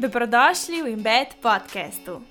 [0.00, 2.24] Dobrodošli v Embed podkastu.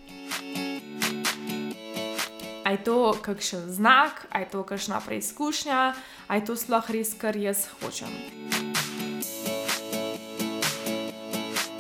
[2.65, 5.93] A je to kakšen znak, a je to kakšna preizkušnja,
[6.25, 8.09] a je to sploh res, kar jaz hočem.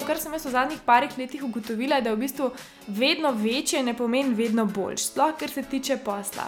[0.05, 2.53] Kar sem jaz v zadnjih parih letih ugotovila, je, da v bistvu
[2.85, 6.45] vedno večje ne pomeni vedno boljš, sploh kar se tiče posla.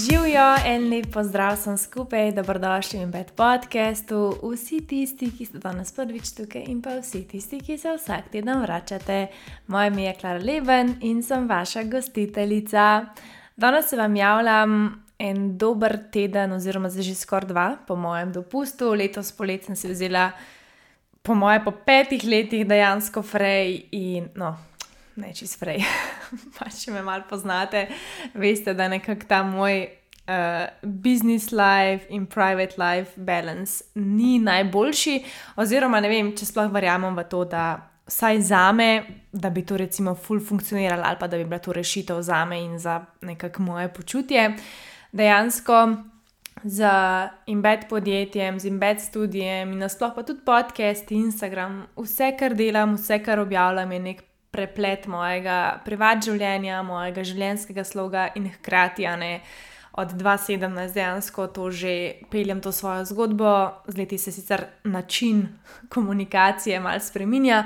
[0.00, 4.20] Živijo en lep pozdrav, sem skupaj, dobrodošli v Bed podcastu.
[4.42, 8.62] Vsi tisti, ki ste danes prvič tukaj, in pa vsi tisti, ki se vsak teden
[8.62, 9.26] vračate.
[9.66, 12.86] Moje ime je Klara Leben in sem vaša gostiteljica.
[13.56, 14.72] Danes se vam javljam
[15.18, 18.94] en dober teden, oziroma zdaj že skoraj dva, po mojem dopustu.
[18.94, 20.30] Letos polet sem si vzela,
[21.22, 24.69] po moje, po petih letih dejansko frej in no
[25.16, 25.82] ne čez prej.
[26.58, 27.86] pa če me malo poznate,
[28.34, 29.82] veste, da nekako ta moj
[30.30, 35.16] uh, business life in private life balance ni najboljši,
[35.56, 37.64] oziroma ne vem, če sploh verjamem v to, da
[38.10, 38.90] vsaj za me,
[39.32, 42.58] da bi to recimo full funkcioniralo ali pa da bi bila to rešitev za me
[42.64, 44.56] in za nekako moje počutje.
[45.12, 45.96] Dejansko.
[46.64, 46.84] Z
[47.48, 53.16] embed podjetjem, z embed študijem in nasplošno pa tudi podcast, Instagram, vse, kar delam, vse,
[53.24, 54.20] kar objavljam, je nek
[54.50, 59.32] preplet mojega privat življenja, mojega življenjskega sloga in hkrati, a ne
[59.92, 65.48] od 2017 dejansko to že peljem to svojo zgodbo, z leti se sicer način
[65.94, 67.64] komunikacije mal spreminja.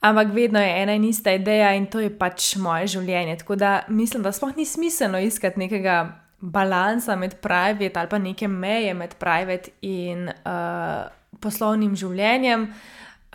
[0.00, 3.38] Ampak vedno je ena in ista ideja, in to je pač moje življenje.
[3.40, 8.48] Tako da mislim, da sploh ni smiselno iskati nekega balansa med private ali pa neke
[8.48, 11.08] meje med private in uh,
[11.40, 12.68] poslovnim življenjem.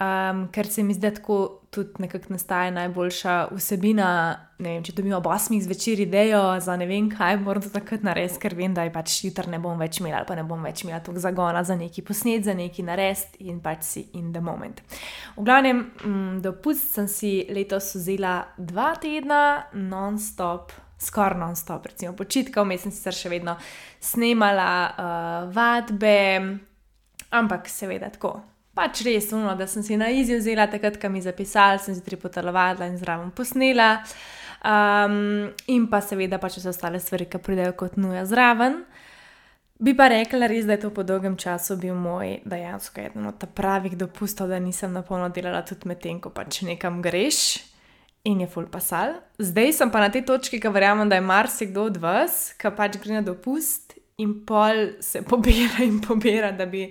[0.02, 4.08] Um, ker se mi zdi, tako tudi nekako nastaja najboljša vsebina.
[4.60, 8.38] Vem, če dobimo ob 8 zvečer idejo za ne vem kaj, moram to takrat narediti,
[8.44, 10.84] ker vem, da je pač jutri ne bom več imela, ali pa ne bom več
[10.84, 14.84] imela toliko zagona za neki posnet, za neki narediti in pač si in the moment.
[15.38, 20.76] V glavnem, mm, dopust sem si letos vzela dva tedna non-stop.
[21.02, 23.56] Skoraj non-stop, recimo počitka, vmes sem sicer še vedno
[23.98, 26.20] snemala uh, vadbe,
[27.34, 28.36] ampak seveda tako,
[28.82, 32.00] pač res uno, da sem si na izi vzela takrat, ko mi je zapisal, sem
[32.02, 33.94] tri potelovala in zraven posnela.
[34.62, 38.82] Um, in pa seveda pač vse ostale stvari, ki pridejo kot nuja zraven.
[39.82, 43.46] Bi pa rekla res, da je to po dolgem času bil moj dejansko eden od
[43.58, 47.62] pravih dopustov, da nisem na polno delala tudi medtem, ko pač nekam greš.
[48.30, 49.16] In je full pasal.
[49.42, 53.00] Zdaj sem pa na tej točki, ki verjamem, da je marsikdo od vas, ki pač
[53.02, 56.86] gre na dopust in pol se pobira in pobira, da bi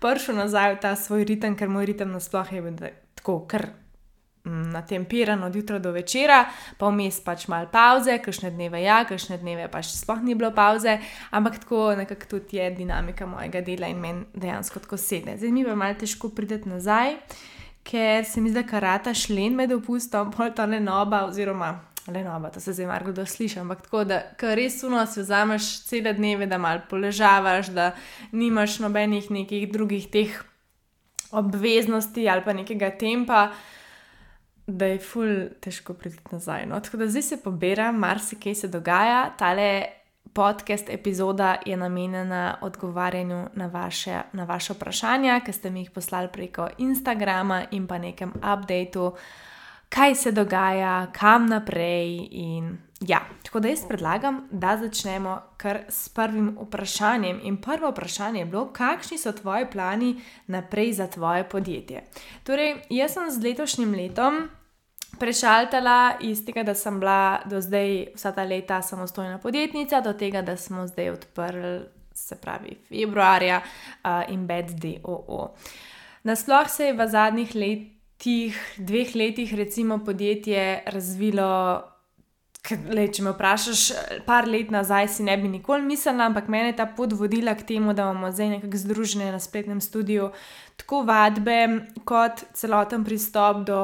[0.00, 2.80] prišel nazaj v ta svoj ritem, ker moj ritem nasploh je bil
[3.18, 3.68] tako, ker
[4.44, 6.42] mm, na tempiran od jutra do večera,
[6.78, 10.98] pa vmes pač malo pauze, kakšne dneve ja, kakšne dneve pač sploh ni bilo pauze,
[11.30, 15.38] ampak tako nekako tudi je dinamika mojega dela in meni dejansko tako sedi.
[15.38, 17.18] Zdaj mi pa malo težko prideti nazaj.
[17.82, 21.72] Ker se mi zdi, da karata šlen med opustom, pol ta le noba, oziroma
[22.06, 24.22] Le no, to se zdaj malo kdo sliši, ampak tako, da
[24.58, 27.92] res uno si vzameš cele dneve, da malo poležavaš, da
[28.32, 30.40] nimaš nobenih nekih drugih teh
[31.30, 33.52] obveznosti ali pa nekega tempa,
[34.66, 35.30] da je ful
[35.60, 36.66] težko priti nazaj.
[36.66, 36.80] No?
[36.80, 39.30] Tako da zdaj se pobira, marsikaj se dogaja.
[39.38, 39.84] Tale
[40.32, 46.28] podcast epizoda je namenjena odgovarjanju na vaše, na vaše vprašanja, ki ste mi jih poslali
[46.32, 49.12] preko Instagrama in pa nekem updateu
[49.94, 52.28] kaj se dogaja, kam naprej.
[52.30, 57.40] In, ja, tako da jaz predlagam, da začnemo kar s prvim vprašanjem.
[57.42, 60.16] In prvo vprašanje je bilo, kakšni so tvoji plani
[60.46, 62.04] naprej za tvoje podjetje.
[62.44, 64.48] Torej, jaz sem z letošnjim letom.
[65.20, 70.42] Prešaltala iz tega, da sem bila do zdaj vsa ta leta samostojna podjetnica, do tega,
[70.42, 71.80] da smo zdaj odprli,
[72.14, 75.54] se pravi, februarja uh, in BDOO.
[76.22, 77.91] Nasploh se je v zadnjih letih
[78.22, 81.82] teh dveh letih, recimo, podjetje razvilo.
[82.94, 83.80] Le, če me vprašaš,
[84.22, 87.66] par let nazaj si ne bi nikoli mislila, ampak mene je ta pot vodila k
[87.66, 90.28] temu, da imamo zdaj nekako združene na spletnem studiu
[90.78, 91.56] tako vadbe,
[92.06, 93.80] kot celoten pristop do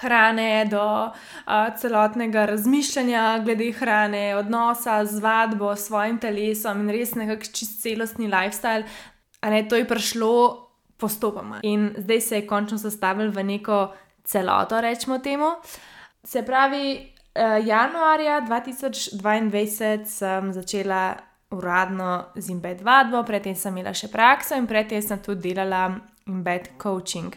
[0.00, 7.14] hrane, do uh, celotnega razmišljanja glede hrane, odnosa z vadbo, s svojim telesom in res
[7.20, 8.88] nekako čist celostni lifestyle.
[9.44, 10.63] Ne, to je prišlo
[11.04, 11.60] postopoma.
[11.68, 13.82] In zdaj se je končno sestavil v neko
[14.24, 15.52] celoto, rečemo temu.
[16.24, 21.14] Se pravi, uh, januarja 2022 sem začela
[21.54, 25.86] uradno z embed vadbo, predtem sem imela še prakso in predtem sem tudi delala
[26.26, 27.36] embed coaching.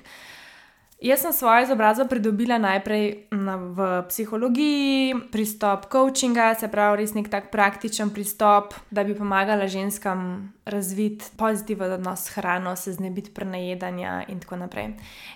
[0.97, 7.29] Jaz sem svojo izobrazbo pridobila najprej na, v psihologiji, pristop coachinga, se pravi, res nek
[7.29, 14.23] tak praktičen pristop, da bi pomagala ženskam razviti pozitiven odnos s hrano, se znebiti prenajedanja
[14.27, 14.95] in tako naprej.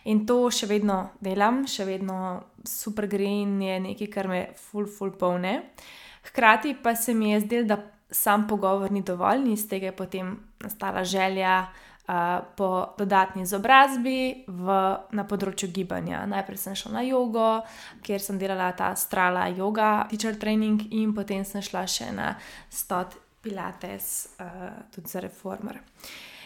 [0.09, 5.13] In to še vedno delam, še vedno super green je nekaj, kar me full, full
[5.13, 5.59] polne.
[6.25, 7.77] Hkrati pa se mi je zdelo, da
[8.11, 11.67] sam pogovor ni dovolj in iz tega je potem nastala želja
[12.55, 14.79] po dodatni izobrazbi v,
[15.11, 16.23] na področju gibanja.
[16.29, 17.49] Najprej sem šla na jogo,
[18.05, 22.33] kjer sem delala ta strala yoga, teacher training, in potem sem šla še na
[22.69, 25.79] stot Pilates, uh, tudi za reformer.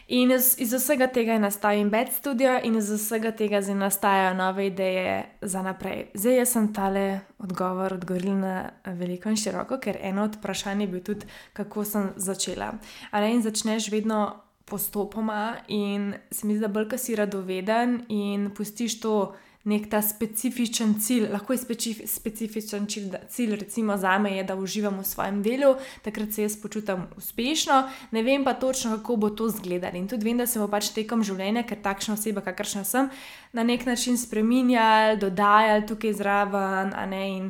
[0.07, 4.35] In iz, iz vsega tega je nastal Embed Studio, in iz vsega tega zdaj nastajajo
[4.37, 6.05] nove ideje za naprej.
[6.13, 10.87] Zdaj jaz sem tale odgovor odgovorila na veliko in široko, ker eno od vprašanj je
[10.87, 12.73] bilo tudi, kako sem začela.
[13.11, 18.49] Ali in začneš vedno postopoma, in se mi zdi, da bolj, ki si radoveden in
[18.55, 19.17] pustiš to
[19.65, 24.43] nek ta specifičen cilj, lahko je specif specifičen cilj, da, cilj, recimo za me je,
[24.43, 25.71] da uživam v svojem delu,
[26.05, 27.79] takrat se jaz počutim uspešno,
[28.11, 29.97] ne vem pa točno, kako bo to izgledalo.
[29.97, 33.09] In tudi vem, da se bo pač tekom življenja, ker takšna oseba, kakršna sem,
[33.53, 37.49] na nek način spremenjal, dodajal tukaj zraven, a ne in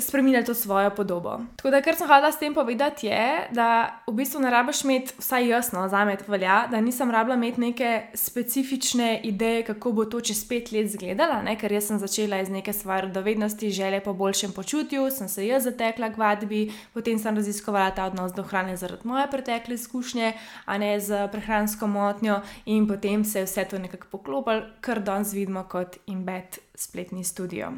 [0.00, 1.40] spremenili to svojo podobo.
[1.56, 5.12] Tako da, kar sem hodila s tem povedati, je, da v bistvu ne rabiš imeti,
[5.18, 10.04] vsaj jasno, za me to velja, da nisem rabila imeti neke specifične ideje, kako bo
[10.04, 14.12] to čez pet let izgledalo, ker jaz sem začela iz neke svoje radovednosti, želje po
[14.12, 18.76] boljšem počutju, sem se jaz zatekla k vadbi, potem sem raziskovala ta odnos do hrane
[18.76, 20.32] zaradi moje pretekle izkušnje,
[20.64, 25.32] a ne z prehransko motnjo, in potem se je vse to nekako poklopilo, kar danes
[25.32, 27.72] vidimo kot imbed spletni studio.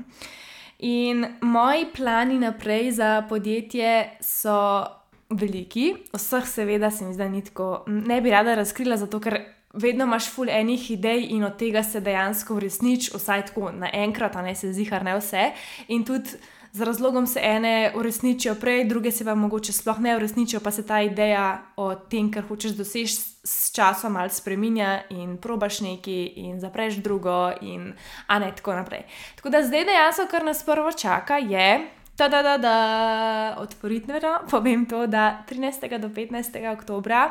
[0.82, 4.84] In moji plani naprej za podjetje so
[5.30, 9.38] veliki, vseh, seveda, se mi zdi, da tako, ne bi rada razkrila, zato ker
[9.72, 14.42] vedno imaš ful enih idej in od tega se dejansko uresniči, vsaj tako naenkrat, a
[14.42, 15.52] ne se zihar ne vse.
[15.88, 16.34] In tudi
[16.72, 20.86] z razlogom se ene uresničijo prej, druge se pa mogoče sploh ne uresničijo, pa se
[20.86, 26.60] ta ideja o tem, kar hočeš doseči, s časom malo spremenja in probaš nekaj, in
[26.60, 27.92] zapreš drugo, in
[28.28, 29.02] ne tako naprej.
[29.36, 31.88] Tako da zdaj dejansko, kar nas prvo čaka, je.
[32.16, 35.98] Da, da, da, da, otvoritveno povem to, da 13.
[35.98, 36.72] do 15.
[36.72, 37.30] oktobra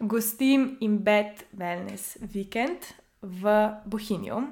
[0.00, 2.90] gostim Embed Wellness Weekend
[3.22, 4.42] v Bohinju.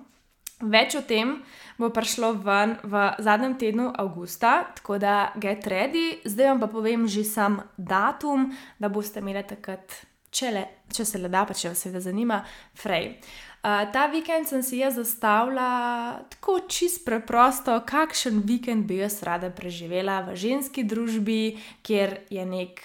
[0.61, 1.39] Več o tem
[1.81, 6.21] bo prišlo ven v zadnjem tednu avgusta, tako da get ready.
[6.29, 11.21] Zdaj vam pa povem že sam datum, da boste imeli takrat, če, le, če se
[11.21, 12.43] le da, pa če vas seveda zanima,
[12.79, 13.15] frej.
[13.61, 19.51] Uh, ta vikend sem si jaz zastavila tako čist preprosto, kakšen vikend bi jaz rada
[19.53, 22.81] preživela v ženski družbi, kjer je nek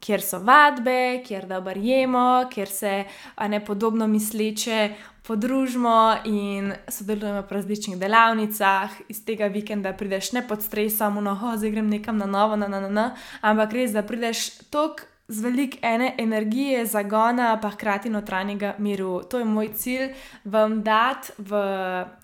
[0.00, 3.04] kjer so vadbe, kjer dobro jemo, kjer se
[3.48, 4.90] ne podobno misleče
[5.26, 8.90] podružimo in sodelujemo v različnih delavnicah.
[9.08, 12.80] Iz tega vikenda prideš ne pod stresom, no, zdaj grem nekam na novo, na, na,
[12.80, 13.06] na, na,
[13.40, 15.02] ampak res, da prideš tok.
[15.28, 19.22] Z veliko ene energije, zagona, pa hkrati notranjega miru.
[19.30, 20.12] To je moj cilj,
[20.44, 21.62] vam dati v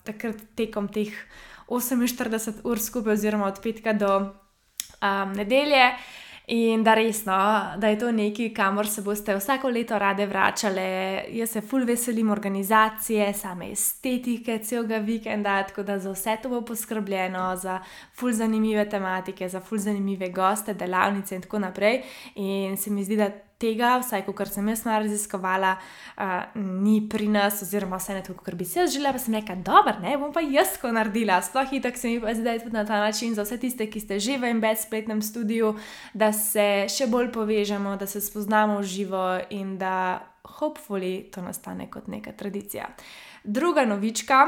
[0.07, 1.11] takrat tekom teh
[1.67, 5.91] 48 ur skupaj, oziroma od petka do um, nedelje.
[6.47, 7.33] In da resno,
[7.77, 10.83] da je to nekaj, kamor se boste vsako leto rade vračale.
[11.31, 16.61] Jaz se ful veselim organizacije, same estetike celega vikenda, tako da za vse to bo
[16.61, 17.79] poskrbljeno, za
[18.13, 22.01] ful zanimive tematike, za ful zanimive goste, delavnice in tako naprej.
[22.35, 23.31] In se mi zdi, da
[23.63, 28.57] tega, vsaj kot sem jaz raziskovala, uh, ni pri nas, oziroma vse ne tako, kot
[28.59, 31.39] bi si jaz želela, pa sem rekla, dobro, ne bom pa jaz to naredila.
[31.41, 34.19] Sploh in tako se mi zdaj tudi na ta način za vse tiste, ki ste
[34.19, 35.73] že v embed spletnem studiu,
[36.13, 40.27] da se še bolj povežemo, da se spoznamo v živo in da
[40.59, 42.89] hopefully to nastane kot neka tradicija.
[43.43, 44.47] Druga novička,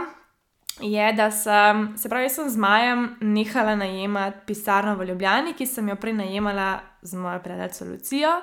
[0.79, 5.89] je, da sem, se pravi, sem z Majem nehala najemati pisarno v Ljubljani, ki sem
[5.89, 8.34] jo prej najemala z mojo prijateljico Lucijo.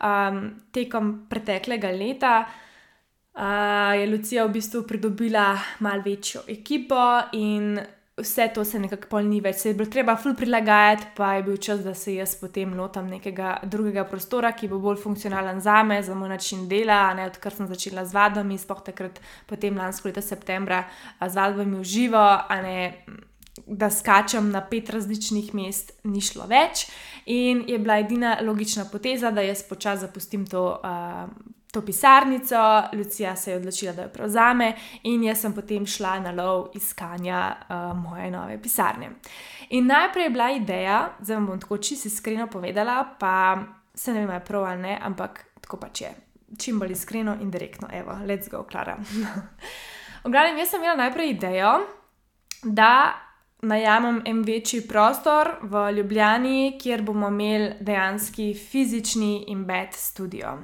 [0.00, 0.40] Um,
[0.72, 7.78] tekom preteklega leta uh, je Lucija v bistvu pridobila malo večjo ekipo in
[8.16, 11.42] vse to se nekako pol ni več, se je bilo treba ful prilagajati, pa je
[11.44, 15.82] bil čas, da se jaz potem lotam nekega drugega prostora, ki bo bolj funkcionalen za
[15.84, 20.08] me, za moj način dela, ne odkar sem začela z vadbami, spoh takrat potem lansko
[20.08, 20.86] leto septembra
[21.20, 22.26] z vadbami v živo,
[22.64, 22.92] ne.
[23.66, 26.84] Da skačem na pet različnih mest, ni šlo več,
[27.24, 31.24] in je bila edina logična poteza, da jaz počasi zapustim to uh,
[31.76, 32.56] to pisarnico,
[32.92, 37.40] Lucija se je odločila, da jo prevzame, in jaz sem potem šla na lov iskanja
[37.52, 39.10] uh, moje nove pisarne.
[39.76, 43.58] In najprej je bila ideja, zdaj vam bom tako čisto iskreno povedala, pa
[43.94, 46.14] se ne vem, je prav ali ne, ampak tako pač je.
[46.58, 48.96] Čim bolj iskreno in direktno, evo, let's go, Klara.
[50.24, 51.72] V glavnem, jaz sem imela najprej idejo,
[52.62, 53.14] da
[53.62, 60.58] najamem en večji prostor v Ljubljani, kjer bomo imeli dejansko fizični in bed studio.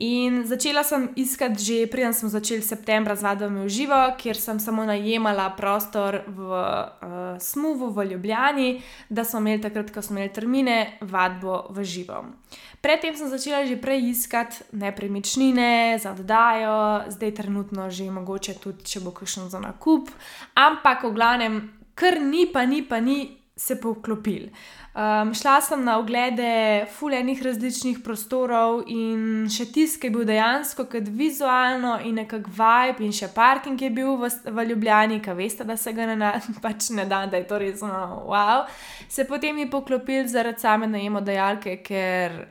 [0.00, 4.56] In začela sem iskati že, preden smo začeli septembra z vadbami v živo, kjer sem
[4.56, 8.80] samo najemala prostor v uh, Smuvu v Ljubljani,
[9.12, 12.32] da smo imeli takrat, ko smo imeli termine, vadbo v živo.
[12.80, 19.04] Predtem sem začela že prej iskati nepremičnine za oddajo, zdaj trenutno že mogoče tudi, če
[19.04, 20.08] bo kakšen za nakup,
[20.56, 21.54] ampak v glavnem,
[21.92, 24.48] kar ni, pa ni, pa ni se poklopil.
[24.94, 31.10] Um, šla sem na oglede fulejnih različnih prostorov in še tisk je bil dejansko kot
[31.14, 35.76] vizualno in nekako vibe, in še parking je bil v, v Ljubljani, ki veste, da
[35.76, 36.32] se ga ne,
[36.64, 38.00] pač ne da, da je to res no,
[38.32, 38.64] wow.
[39.12, 42.42] Se potem je poklopil zaradi same najemodajalke, ker.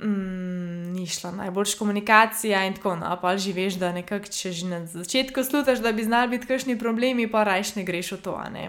[0.00, 3.10] Mm, ni šla najboljša komunikacija in tako naprej.
[3.10, 6.48] No, pa že veš, da nekako, če že na začetku slutaš, da bi znali biti
[6.48, 8.40] kakšni problemi, pa rajš ne greš v to.
[8.54, 8.68] Ne?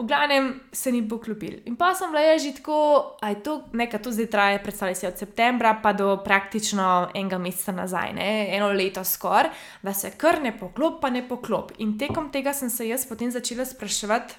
[0.00, 1.58] V glavnem se ni poklopil.
[1.68, 5.06] In pa sem bila že tako, da je to nekaj, to zdaj traja, predstavljaj si
[5.06, 8.56] od septembra pa do praktično enega meseca nazaj, ne?
[8.56, 9.50] eno leto skoraj,
[9.82, 11.72] da se kar ne poklop, pa ne poklop.
[11.78, 14.34] In tekom tega sem se jaz potem začela spraševati.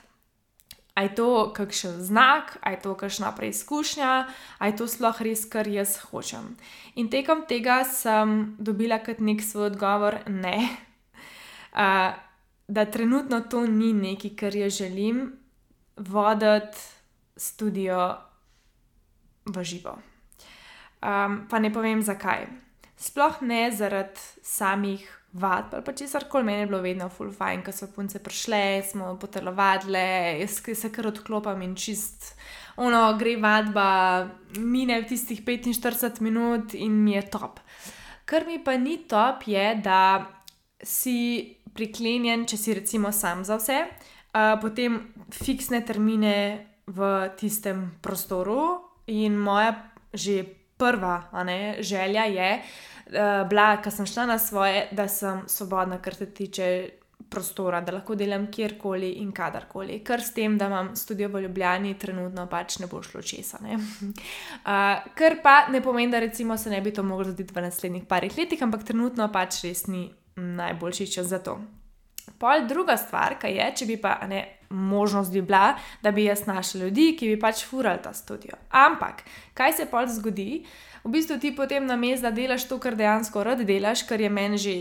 [0.96, 4.28] A je to kakšen znak, a je to kakšna preizkušnja,
[4.58, 6.58] a je to sploh res, kar jaz hočem.
[6.96, 10.58] In tekom tega sem dobila kot nek svoj odgovor, ne,
[11.78, 12.18] uh,
[12.68, 15.41] da trenutno to ni nekaj, kar jaz želim,
[16.02, 16.78] voditi
[17.36, 18.18] studio
[19.46, 19.98] v živo.
[21.02, 22.46] Um, pa ne povem zakaj.
[22.98, 27.64] Sploh ne zaradi samih vad, ali pa česar koli meni je bilo vedno full fajn,
[27.64, 32.36] ko so punce prišle, smo potelovadile, jaz se kar odklopam in čist.
[32.78, 34.28] Ono gre vadba,
[34.58, 37.60] mine v tistih 45 minut in mi je top.
[38.26, 40.28] Kar mi pa ni top, je, da
[40.84, 43.86] si priklenjen, če si recimo sam za vse,
[44.34, 45.00] uh, potem
[45.32, 48.88] fiksne termine v tistem prostoru.
[49.08, 49.76] In moja
[50.14, 50.44] že
[50.78, 56.16] prva ne, želja je uh, bila, ker sem šla na svoje, da sem svobodna, kar
[56.16, 56.90] se tiče.
[57.32, 61.94] Prostora, da lahko delam kjerkoli in kadarkoli, kar s tem, da imam studio v Ljubljani,
[62.00, 63.62] trenutno pač ne bo šlo česa.
[63.64, 64.66] Uh,
[65.20, 68.36] kar pa ne pomeni, da recimo se ne bi to moglo zgoditi v naslednjih parih
[68.38, 71.56] letih, ampak trenutno pač res ni najboljši čas za to.
[72.40, 76.46] Pol druga stvar, kaj je, če bi pa ne, možnost bi bila, da bi jaz
[76.48, 78.58] našla ljudi, ki bi pač furali ta studio.
[78.70, 79.24] Ampak,
[79.54, 80.64] kaj se pol zgodi?
[81.04, 84.58] V bistvu ti potem na mestu, delaš to, kar dejansko rad delaš, kar je meni
[84.58, 84.76] že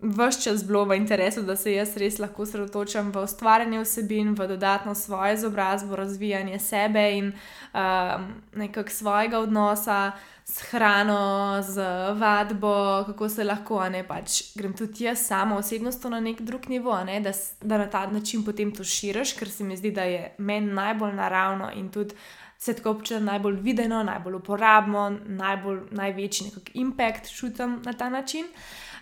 [0.00, 4.48] vse čas bilo v interesu, da se jaz res lahko sredotočam v ustvarjanje vsebin, v
[4.48, 10.12] dodatno svojo izobrazbo, razvijanje sebe in um, nekako svojega odnosa
[10.44, 11.82] s hrano, z
[12.14, 16.68] vadbo, kako se lahko, a ne pač grem tudi jaz sama osebnostno na nek drug
[16.68, 20.04] nivo, ne, da, da na ta način potem to širiš, ker se mi zdi, da
[20.04, 22.14] je meni najbolj naravno in tudi.
[22.58, 28.46] Se tako občutim najbolj videno, najbolj uporabno, najbolj, največji impact čutim na ta način.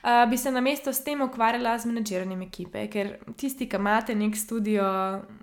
[0.05, 4.13] Uh, bi se na mesto s tem ukvarjala z menedžiranjem ekipe, ker tisti, ki imate
[4.15, 4.85] nek studio,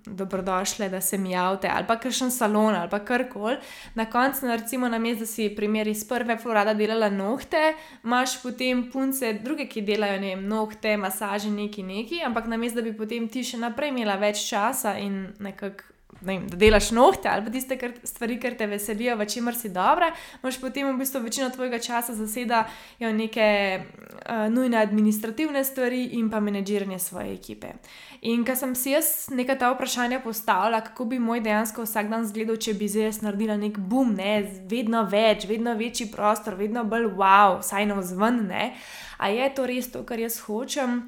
[0.06, 3.58] dobrodošle, da se mi javite, ali pa kakšen salon ali karkoli.
[3.96, 9.34] Na koncu, recimo, na mestu, si primer iz prve florada delala nohte, imaš potem punce,
[9.42, 13.26] druge, ki delajo ne vem, nohte, masaže, neki neki, ampak na mestu, da bi potem
[13.34, 15.90] ti še naprej imela več časa in nekako
[16.22, 19.70] vem, da delaš nohte ali pa tiste kar, stvari, ki te veselijo, v čemer si
[19.70, 20.12] dobra,
[20.44, 23.48] imaš potem v bistvu večino tvojega časa zasedajo neke
[23.82, 27.74] uh, nujne administrativne stvari in pa menedžiranje svoje ekipe.
[28.22, 32.28] In ko sem si jaz nekaj ta vprašanja postavila, kako bi moj dejansko vsak dan
[32.28, 37.10] izgledal, če bi zdaj naredila nek boom, ne, vedno več, vedno večji prostor, vedno bolj
[37.18, 38.70] wow, saj na vzven, ne.
[39.18, 41.02] A je to res to, kar jaz hočem?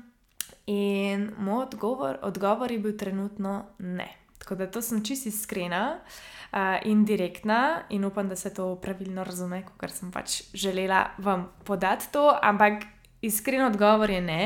[0.65, 4.22] In moj odgovor, odgovor je bil trenutno ne.
[4.43, 5.99] Tako da to sem čisto iskrena
[6.51, 11.47] uh, in direktna, in upam, da se to pravilno razume, kot sem pač želela vam
[11.63, 12.83] podati to, ampak
[13.21, 14.43] iskren odgovor je ne.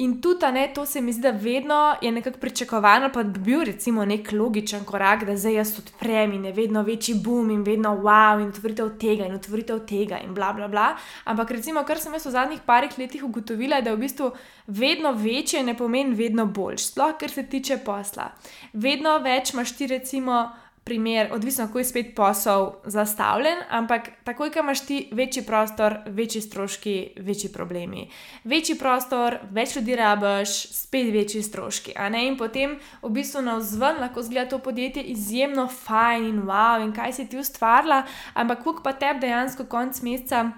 [0.00, 3.64] In tudi ne, to se mi zdi, da vedno je nekako pričakovano, pa bi bil
[3.64, 7.90] recimo nek logičen korak, da zdaj jaz odprem in je vedno večji boom in vedno
[7.96, 10.86] wow in otvoritev tega in otvoritev tega in bla bla bla.
[11.24, 14.30] Ampak recimo, kar sem jaz v zadnjih parih letih ugotovila, je, da v bistvu
[14.66, 18.30] vedno večje ne pomeni vedno boljš, sploh kar se tiče posla.
[18.72, 20.46] Vedno več imaš ti recimo
[20.90, 26.40] primer, odvisno kako je spet posel zastavljen, ampak takoj, ko imaš ti večji prostor, večji
[26.42, 28.08] stroški, večji problemi.
[28.44, 31.94] Večji prostor, več ljudi rabaš, spet večji stroški.
[32.26, 36.90] In potem v bistvu na vzven lahko zgleda to podjetje izjemno fajn in wow, in
[36.92, 38.02] kaj si ti ustvarila,
[38.34, 40.48] ampak kuk pa tebi dejansko konc meseca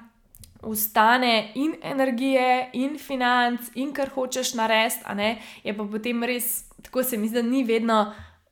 [0.63, 7.19] ustane in energije, in financ, in kar hočeš narediti, je pa potem res, tako se
[7.19, 8.05] mi zdi, da ni vedno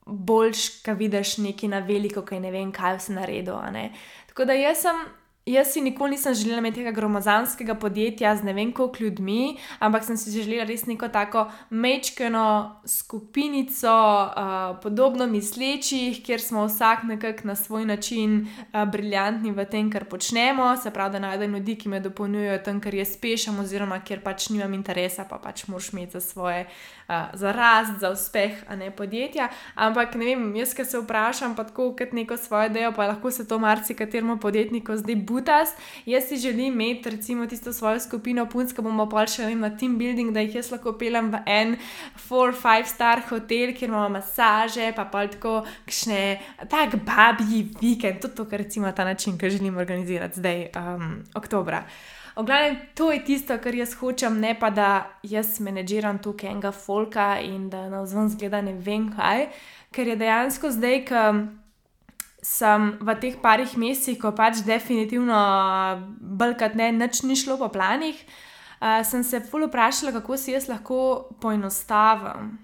[0.07, 3.59] boljš, kaj vidiš nekaj na veliko, kaj ne vem, kaj vse naredil.
[4.27, 5.07] Tako da jaz sem
[5.47, 10.05] Jaz si nikoli nisem želela imeti tega gromozanskega podjetja z ne vem koliko ljudmi, ampak
[10.05, 17.49] sem si želela res neko tako mečkeno skupinico, uh, podobno mislečih, kjer smo vsak nekako
[17.49, 20.77] na svoj način uh, briljantni v tem, kar počnemo.
[20.77, 24.51] Se pravi, da najdem ljudi, ki me dopolnjujejo tam, kar jaz pešem, oziroma kjer pač
[24.51, 27.00] nimam interesa, pa pač moraš imeti za svoje, uh,
[27.35, 29.49] za rast, za uspeh, a ne podjetja.
[29.75, 33.31] Ampak ne vem, jaz, ki se vprašam, pa tako kot neko svoje delo, pa lahko
[33.31, 35.75] se to marsikateremu podjetniku zdaj butas.
[36.07, 39.99] Jaz si želim imeti, recimo, tisto svojo skupino punc, ki bomo pa še na team
[39.99, 41.77] building, da jih jaz lahko pelem v en
[42.29, 46.23] 4-5 star hotel, kjer imamo masaže, pa pa tako kšne,
[46.71, 51.85] tak babji vikend, tudi to, kar recimo ta način, ki želim organizirati zdaj, um, oktobra.
[52.41, 54.91] Oglavnem, to je tisto, kar jaz hočem, ne pa da
[55.23, 59.51] jaz menedžiram tukaj enega folka in da na vzven zgleda ne vem kaj,
[59.93, 61.25] ker je dejansko zdaj, ki
[62.41, 65.37] sem v teh parih mesecih, ko pač definitivno
[66.41, 68.17] brkat ne, nič ni šlo po planih,
[68.81, 72.57] uh, sem se ful vprašala, kako si jaz lahko poenostavim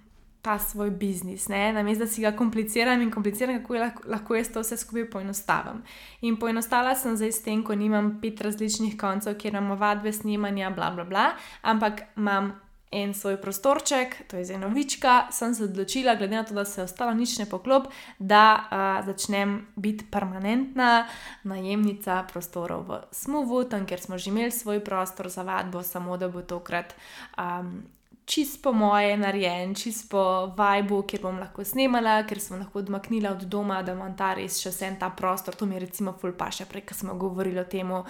[0.46, 1.48] ta svoj biznis.
[1.48, 5.80] Namesto da si ga kompliciram in kompliciram, kako lahko, lahko jaz to vse skupaj poenostavim.
[6.20, 10.70] In poenostavila sem zdaj s tem, ko nimam pet različnih koncev, kjer imamo vadbe, snemanja,
[10.70, 11.24] bla bla bla,
[11.62, 12.52] ampak imam
[12.94, 16.80] en svoj prostorček, to je zdaj novička, sem se odločila, glede na to, da se
[16.80, 21.08] je ostalo nič ne poklop, da uh, začnem biti permanentna
[21.42, 26.28] najemnica prostorov v Smovu, tam kjer smo že imeli svoj prostor za vadbo, samo da
[26.28, 26.94] bo tokrat
[27.34, 27.82] um,
[28.26, 30.22] čist po moje narejen, čist po
[30.58, 34.58] vibu, kjer bom lahko snemala, ker sem lahko odmaknila od doma, da imam ta res
[34.58, 35.54] še vse ta prostor.
[35.54, 38.04] To mi je recimo ful pa še prej, smo govorili o tem, uh,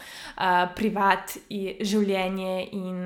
[0.77, 1.37] privat
[1.93, 2.99] življenje in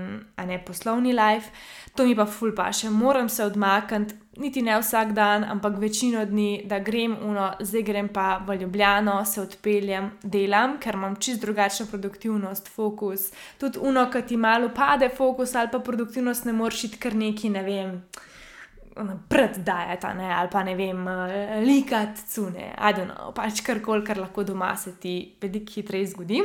[0.47, 1.51] ne poslovni life.
[1.99, 6.25] To mi pa ful pa še, moram se odmakniti niti ne vsak dan, ampak večino
[6.25, 11.41] dni, da grem uno, zdaj grem pa v Ljubljano, se odpeljem, delam, ker imam čist
[11.41, 13.31] drugačno produktivnost, fokus.
[13.59, 17.51] Tudi uno, ki ti malo pade fokus ali pa produktivnost, ne moreš iti kar neki,
[17.51, 17.95] ne vem.
[19.29, 21.07] Preddajati, ali pa ne vem,
[21.65, 26.43] likati, cune, ajdo, pač karkoli, kar lahko doma se ti veliko hitreje zgodi.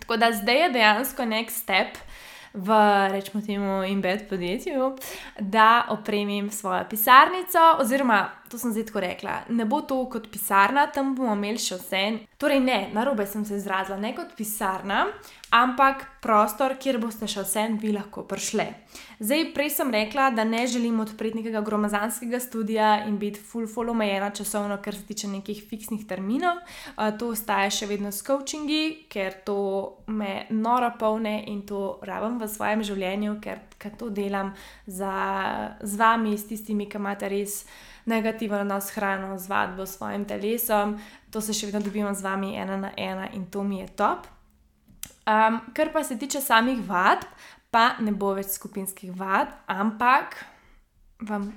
[0.00, 1.96] Tako da zdaj je dejansko nek step,
[2.54, 2.78] v,
[3.10, 4.96] rečemo, temu embed podjetju,
[5.40, 10.88] da opremim svojo pisarnico, oziroma to sem zdaj tako rekla, ne bo to kot pisarna,
[10.90, 12.02] tam bomo imeli še vse.
[12.40, 15.04] Torej, ne, na robe sem se izrazila, ne kot pisarna,
[15.54, 18.66] ampak prostor, kjer boste še vse vi lahko prišli.
[19.20, 23.90] Zdaj, prej sem rekla, da ne želim odpreti nekega gromazanskega studia in biti full full
[23.90, 26.60] omejena časovno, kar se tiče nekih fiksnih terminov.
[26.96, 29.60] To ostaje še vedno s coachingi, ker to
[30.08, 34.52] me nora polne in to rabim v svojem življenju, ker, ker to delam
[34.86, 35.14] za,
[35.80, 37.62] z vami, s tistimi, ki imate res
[38.10, 40.98] negativen odnos s hrano, z vadbo, s svojim telesom.
[41.30, 44.28] To se še vedno dobimo z vami ena na ena in to mi je top.
[45.26, 47.26] Um, kar pa se tiče samih vad,
[47.70, 50.38] pa ne bo več skupinskih vad, ampak
[51.20, 51.50] vam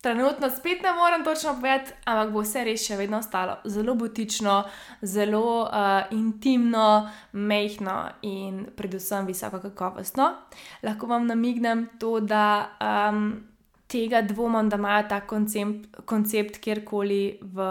[0.00, 4.62] trenutno spet ne morem točno povedati, ampak bo vse res še vedno ostalo zelo butično,
[5.02, 10.32] zelo uh, intimno, mehko in predvsem visoko kakovostno.
[10.82, 12.76] Lahko vam namignem to, da.
[12.80, 13.46] Um,
[13.90, 17.64] Tega dvomim, da imajo ta koncept, koncept kjerkoli v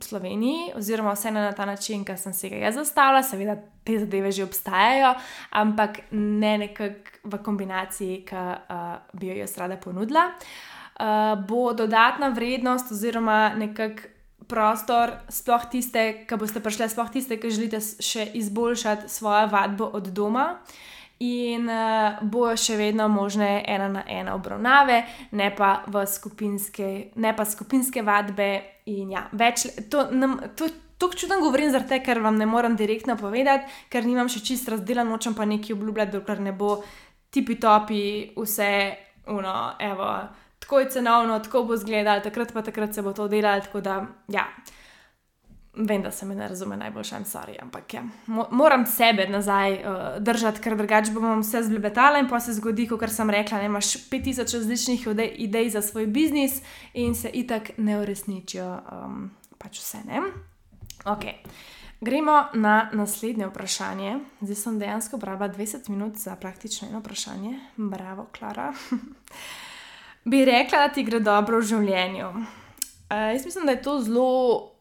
[0.00, 4.32] Sloveniji, oziroma vse na ta način, ki sem si ga jaz zastavila, seveda te zadeve
[4.32, 5.14] že obstajajo,
[5.50, 10.30] ampak ne nekako v kombinaciji, ki uh, bi jo jaz rada ponudila.
[10.96, 14.12] Uh, bo dodatna vrednost, oziroma nekako
[14.48, 20.12] prostor, sploh tiste, ki boste prišli, sploh tiste, ki želite še izboljšati svojo vadbo od
[20.14, 20.46] doma.
[21.24, 24.98] In uh, bo še vedno možne ena na ena obravnave,
[25.32, 28.50] ne pa skupinske, ne pa skupinske vadbe.
[28.92, 33.16] In ja, več, to, nam, to, to čudno govorim, zato ker vam ne morem direktno
[33.16, 36.76] povedati, ker nimam še čist razdeljen, nočem pa nekaj obljubljati, dokler ne bo
[37.32, 38.02] tipi topi,
[38.36, 38.72] vse,
[39.32, 40.10] uno, evo,
[40.60, 43.64] tako je cenovno, tako bo izgledalo, takrat pa takrat se bo to delalo.
[43.64, 44.46] Tako da, ja.
[45.76, 48.02] Vem, da se mi ne razume najboljša, sorry, ampak ja.
[48.50, 49.80] moram sebe nazaj uh,
[50.18, 53.92] držati, ker drugače bom vse zblebetala in pa se zgodi, kot sem rekla, da imaš
[54.10, 56.62] 5000 različnih idej za svoj biznis
[56.94, 60.22] in se itak ne uresničijo, um, pač vse ne.
[61.04, 61.24] Ok.
[62.00, 64.18] Gremo na naslednje vprašanje.
[64.40, 67.58] Zdaj sem dejansko brala 20 minut za praktično eno vprašanje.
[67.76, 68.72] Bravo, Klara.
[70.30, 72.28] Bi rekla, da ti gre dobro v življenju.
[72.28, 74.75] Uh, jaz mislim, da je to zelo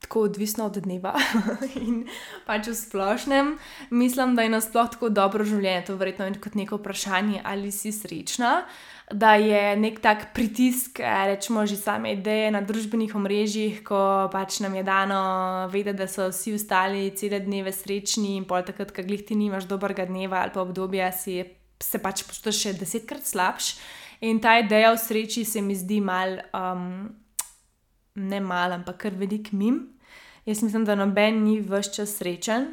[0.00, 1.14] tako odvisno od dneva.
[1.86, 2.04] in
[2.46, 3.56] pač v splošnem
[3.90, 7.92] mislim, da je nasplošno tako dobro življenje, to verjetno je kot neko vprašanje, ali si
[7.92, 8.62] srečna.
[9.08, 14.74] Da je nek tak pritisk, rečemo že same ideje na družbenih omrežjih, ko pač nam
[14.76, 15.20] je dano
[15.72, 19.64] vedeti, da so vsi ostali cele dneve srečni in pol takrat, ko glih ti nimaš
[19.64, 21.40] dobrega dneva ali pa obdobja, si
[21.80, 23.78] se pač počutiš še desetkrat slabš.
[24.28, 26.42] In ta ideja o sreči se mi zdi mal.
[26.52, 27.27] Um,
[28.18, 29.98] ne malo, ampak kar velik mim.
[30.46, 32.66] Jaz mislim, da noben ni vse čas srečen,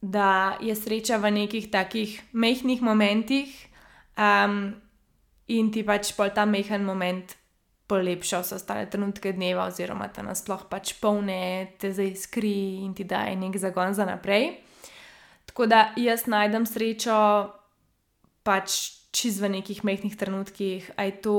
[0.00, 3.48] da je sreča v nekih takih mehkih momentih
[4.16, 4.74] um,
[5.48, 7.36] in ti pač pol ta mehen moment
[7.86, 13.36] polepša vse ostale trenutke dneva, oziroma te nasploh pač polne, te zaiskri in ti daje
[13.36, 14.54] nek zagon za naprej.
[15.44, 17.16] Tako da jaz najdem srečo
[18.44, 21.38] pač čez v nekih mehkih trenutkih, aj to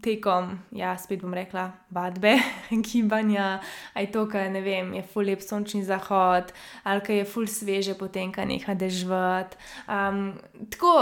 [0.00, 2.40] tekom, ja, spet bom rekla, vadbe,
[2.88, 3.60] gibanja,
[3.92, 6.56] aj to, kaj ne vem, je full lep sončni zahod,
[6.88, 9.60] ali kaj je full sveže, potem kaj neha dežvat.
[9.84, 10.32] Um,
[10.72, 10.96] tako.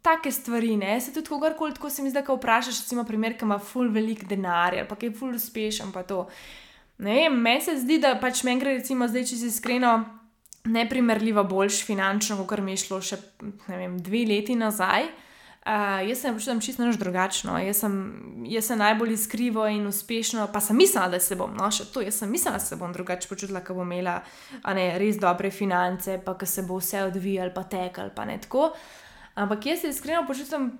[0.00, 3.44] Take stvari, ne, se tudi kogarkoli tako se mi zdi, da vprašaš, recimo, primer, ki
[3.44, 6.22] ima ful velik denar ali pa je ful uspešen, pa to.
[7.04, 9.92] Ne vem, meni se zdi, da pač meni gre, recimo, zdaj, če si iskreno,
[10.72, 13.20] neprimerljivo boljš finančno, kot mi je šlo še,
[13.68, 15.04] ne vem, dve leti nazaj.
[15.04, 15.28] Uh,
[16.08, 17.58] jaz sem počutim čisto nešto drugačno.
[17.58, 17.94] Jaz sem,
[18.48, 22.00] jaz sem najbolj iskrivo in uspešno, pa sem mislila, da se bom, no še to,
[22.00, 24.20] jaz sem mislila, da se bom drugače počutila, ko bom imela
[24.74, 28.70] ne, res dobre finance, pa ko se bo vse odvijalo, pa tekalo, pa ne tako.
[29.34, 30.72] Ampak jaz se iskreno počutim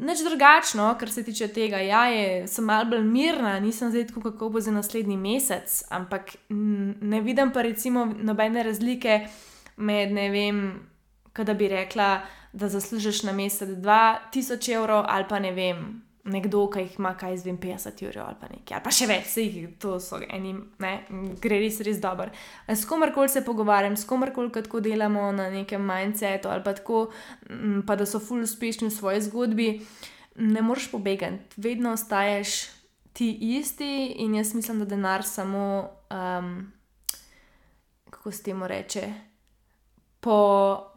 [0.00, 1.80] neč drugačno, kar se tiče tega.
[1.84, 6.36] Ja, je, sem malce bolj mirna, nisem zdaj tako, kako bo za naslednji mesec, ampak
[6.48, 9.26] ne vidim pa recimo nobene razlike
[9.76, 10.62] med, ne vem,
[11.32, 12.20] kada bi rekla
[12.56, 17.36] da zaslužiš na mesec 2000 evrov, ali pa ne vem, nekdo, ki jih ima, kaj
[17.42, 20.92] zvem, 50 evrov ali pa nekaj, ali pa še več, jih to so eni, ne,
[21.42, 22.32] gre res, res dobro.
[22.72, 27.06] S komarkoli se pogovarjam, s komarkoli tako delamo na nekem mindsetu ali pa tako,
[27.86, 29.68] pa da so ful uspešni v svoji zgodbi,
[30.40, 32.56] ne moreš pobegati, vedno ostaješ
[33.16, 36.50] ti isti in jaz mislim, da denar samo, um,
[38.10, 39.08] kako se temu reče.
[40.20, 40.95] Po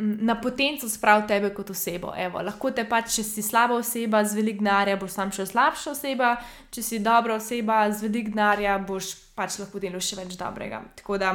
[0.00, 2.12] na potencu spravi tebe kot osebo.
[2.16, 5.92] Evo, lahko te pač, če si slaba oseba z velik denarja, boš sam še slabša
[5.92, 6.30] oseba,
[6.72, 10.82] če si dobra oseba z velik denarja, boš pač lahko delal še več dobrega.
[11.00, 11.34] Tako da,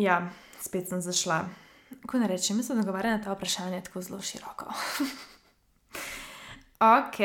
[0.00, 0.18] ja,
[0.62, 1.44] spet sem zašla.
[2.08, 4.72] Ko ne rečem, mislim, da odgovarjam na ta vprašanja tako zelo široko.
[6.98, 7.20] ok.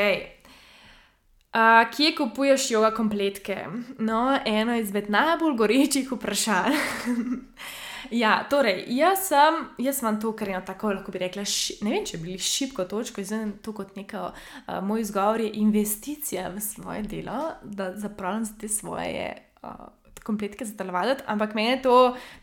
[1.58, 3.63] Uh, kje kupuješ joga kompletke?
[3.98, 6.78] No, eno izmed najbolj gorečih vprašanj.
[8.12, 11.91] Ja, torej, jaz sem, jaz imam to, kar je tako, lahko bi rekla, ši, ne
[11.91, 16.48] vem, če bi bili šibko točko, zdaj to kot neka uh, moj izgovor je investicija
[16.56, 19.30] v svoje delo, da zapravljam za te svoje.
[19.63, 19.88] Uh,
[20.28, 21.93] Kompletke za telovaditi, ampak meni je to,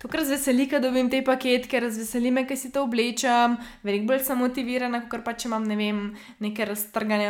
[0.00, 4.22] to kar razveseli, da dobim te paketke, razveseli me, ker si to oblečem, veliko bolj
[4.24, 5.98] sem motivirana, kot pa če imam ne vem,
[6.40, 7.28] neke raztrgane,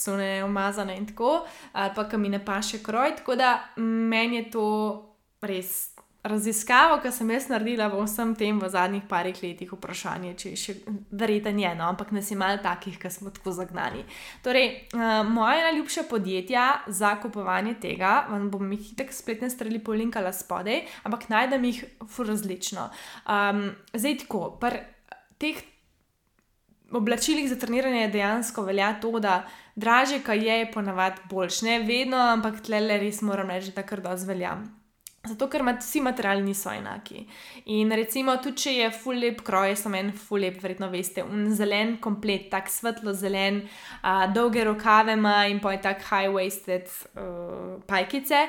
[0.00, 1.42] cune, umazane in tako,
[1.76, 3.18] ali pa kam mi ne paše kroj.
[3.20, 4.68] Tako da meni je to
[5.44, 5.91] res
[6.22, 10.58] raziskavo, ki sem jaz naredila v vsem tem v zadnjih parih letih, vprašanje, če je
[10.60, 10.74] še
[11.10, 14.04] verjeten je, no, ampak nas je malo takih, ki smo tako zagnani.
[14.44, 20.30] Torej, uh, moje najljubše podjetja za kupovanje tega, vam bom jih tako spletne strani polinkala
[20.30, 22.86] spodaj, ampak najdem jih fur različno.
[23.26, 24.84] Um, zdaj tako, pri
[25.42, 25.58] teh
[26.92, 29.42] oblačilih za treniranje dejansko velja to, da
[29.74, 31.62] draže, kaj je, je ponavadi boljš.
[31.66, 34.54] Ne vedno, ampak tle res moram reči, da kar dosti velja.
[35.22, 37.20] Zato, ker vsi materiali niso enaki.
[37.70, 41.44] In recimo, tudi če je full lep kroj, sem en full lep, verjetno veste, un
[41.54, 43.60] zelen komplet, tako svetlo zelen,
[44.02, 48.48] uh, dolge rokave ima in pa je tako high-waisted uh, pajkice.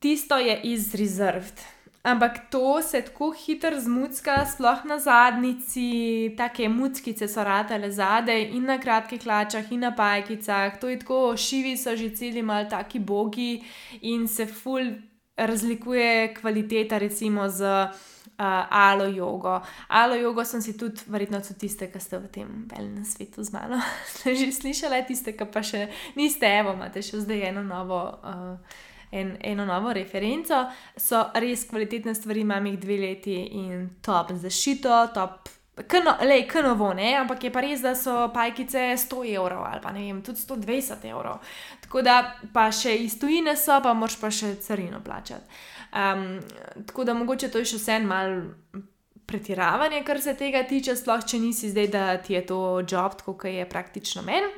[0.00, 1.60] Tisto je iz reserved.
[2.06, 8.64] Ampak to se tako hitro zmucka, sploh na zadnici, take muckice so ratele zadaj in
[8.64, 10.78] na kratkih hlačah in na pajkicah.
[10.80, 13.60] To je tako, šivi so že celi mal taki bogi
[14.00, 14.94] in se full
[15.36, 19.60] razlikuje kvaliteta, recimo z uh, alo jogo.
[19.88, 23.52] Alo jogo sem si tudi, verjetno so tiste, ki ste v tem velnem svetu z
[23.52, 23.80] mano,
[24.12, 28.02] ste že slišali, tiste, ki pa še niste, evo, imate še zdaj eno novo.
[28.24, 30.56] Uh, En, eno novo referenco,
[30.98, 37.10] so res kvalitetne stvari, imam jih dve leti in top zašito, top Le, kanovo, ne,
[37.20, 41.04] ampak je pa res, da so pajkice 100 evrov ali pa ne vem, tudi 120
[41.04, 41.42] evrov.
[41.84, 42.14] Tako da
[42.52, 45.44] pa še iz tujine so, pa moš pa še carino plačati.
[45.92, 46.40] Um,
[46.88, 48.80] tako da mogoče to je še vse malo
[49.28, 53.44] pretiravanje, kar se tega tiče, sploh če nisi zdaj, da ti je to job, kot
[53.44, 54.48] je praktično meni.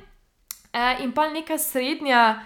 [0.70, 2.44] Uh, in pa neka srednja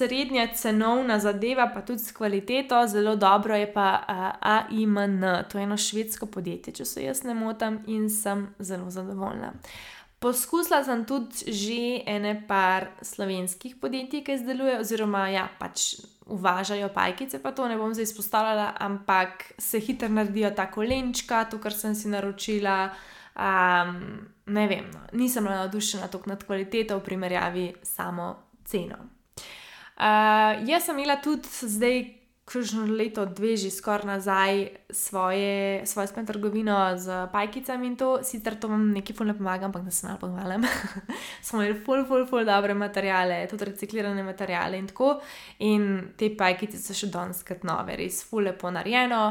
[0.00, 4.04] srednja cenovna zadeva, pa tudi s kvaliteto, zelo dobro je pa
[4.40, 9.52] AIMN, to je eno švedsko podjetje, če se jaz ne motim, in sem zelo zadovoljna.
[10.20, 17.42] Poskusila sem tudi že ene par slovenskih podjetij, ki izdelujejo, oziroma ja, pač uvažajo pajkice,
[17.42, 21.94] pa to ne bom zdaj izpostavljala, ampak se hitro naredijo ta kolenčka, to, kar sem
[21.94, 22.90] si naročila.
[23.36, 25.06] Um, ne vem, no.
[25.12, 28.34] nisem navdušena tako nad kvaliteto v primerjavi samo
[28.64, 29.19] ceno.
[30.00, 36.26] Uh, jaz sem imela tudi zdaj, kružno leto, dve že skoraj nazaj, svoje, svojo spet
[36.26, 40.18] trgovino z pajkicami in to, sicer to vam nekaj fulno pomaga, ampak da se malo
[40.18, 40.64] pohvalim.
[41.46, 45.20] Smo imeli ful, ful, ful, dobre materiale, tudi reciklirane materiale in tako.
[45.58, 45.84] In
[46.16, 49.22] te pajkice so še danes kot nove, res ful, lepo narejeno,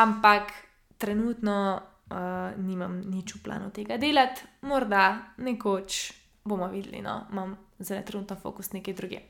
[0.00, 0.50] ampak
[0.98, 6.00] trenutno uh, nimam nič v planu tega delati, morda nekoč
[6.44, 9.22] bomo videli, no, imam zdaj trenutno fokus nekaj druge.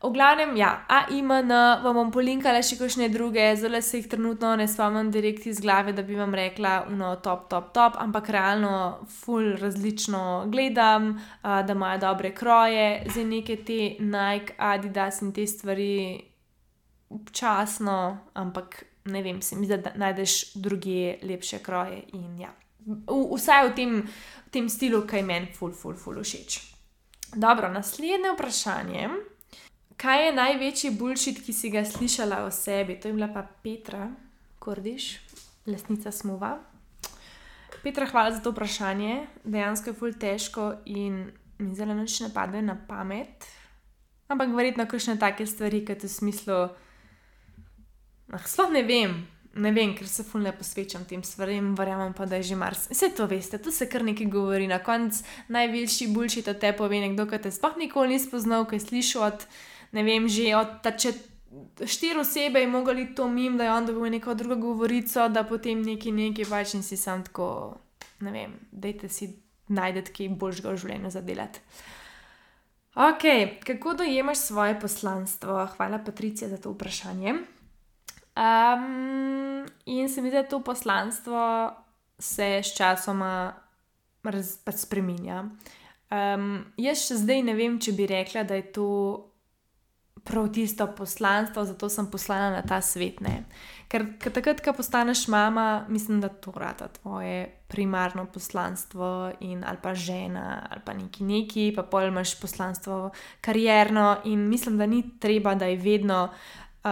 [0.00, 1.50] V glavnem, ja, AIMN
[1.84, 5.92] vam bom polinkala še kakšne druge, zelo se jih trenutno ne spomnim direkt iz glave,
[5.92, 11.76] da bi vam rekla, no, top, top, top, ampak realno, full različno gledam, uh, da
[11.76, 15.92] imajo dobre kroje, za neke te Nike, Adidas in te stvari
[17.12, 17.98] občasno,
[18.40, 22.06] ampak ne vem, se mi zdi, da najdeš druge lepše kroje.
[22.16, 22.54] In, ja.
[22.86, 24.00] v, vsaj v tem,
[24.46, 26.56] v tem stilu, ki je meni ful, ful, ful všeč.
[27.36, 29.10] Dobro, naslednje vprašanje.
[30.00, 32.94] Kaj je največji bulšit, ki si ga slišala o sebi?
[32.96, 34.06] To je bila pa Petra,
[34.58, 35.18] Kordiš,
[35.68, 36.54] lesnica Smuva.
[37.82, 39.26] Petra, hvala za to vprašanje.
[39.44, 41.26] Dejansko je ful težko in
[41.58, 43.44] mi zelo noč ne pade na pamet.
[44.32, 46.58] Ampak verjetno kakšne take stvari, kot v smislu.
[48.32, 49.18] Ah, sploh ne vem,
[49.52, 52.86] ne vem, ker se fulno posvečam tem stvarem, verjamem pa, da je že mars.
[52.88, 54.70] Vse to veste, tu se kar nekaj govori.
[54.70, 55.20] Na koncu
[55.52, 59.28] največji bulšit od te pove nekdo, ki te sploh nikoli ni spoznal, ki je slišal
[59.28, 59.44] od,
[59.92, 61.12] ne vem, že od tače.
[61.86, 65.82] Štiri osebe je mogli to mim, da je on dobil neko drugo govorico, da potem
[65.82, 67.78] neki neki pač in si sam tako,
[68.20, 69.32] ne vem, dajte si
[69.68, 71.62] najdete kaj boljšega v življenju za delati.
[72.94, 73.24] Ok,
[73.66, 75.66] kako dojemaš svoje poslanstvo?
[75.76, 77.34] Hvala, Patricija, za to vprašanje.
[78.36, 81.70] Um, in se mi zdi, da to poslanstvo
[82.18, 83.54] se s časoma
[84.22, 85.44] pač spremenja.
[86.10, 88.88] Um, jaz še zdaj ne vem, če bi rekla, da je to
[90.24, 93.20] prav tisto poslanstvo, zato sem poslana na ta svet.
[93.20, 93.44] Ne.
[93.88, 99.94] Ker takrat, ko postaneš mama, mislim, da to rata tvoje primarno poslanstvo, in, ali pa
[99.94, 105.54] žena, ali pa neki neki, pa pol imaš poslanstvo karjerno, in mislim, da ni treba,
[105.54, 106.28] da je vedno.
[106.84, 106.90] Uh,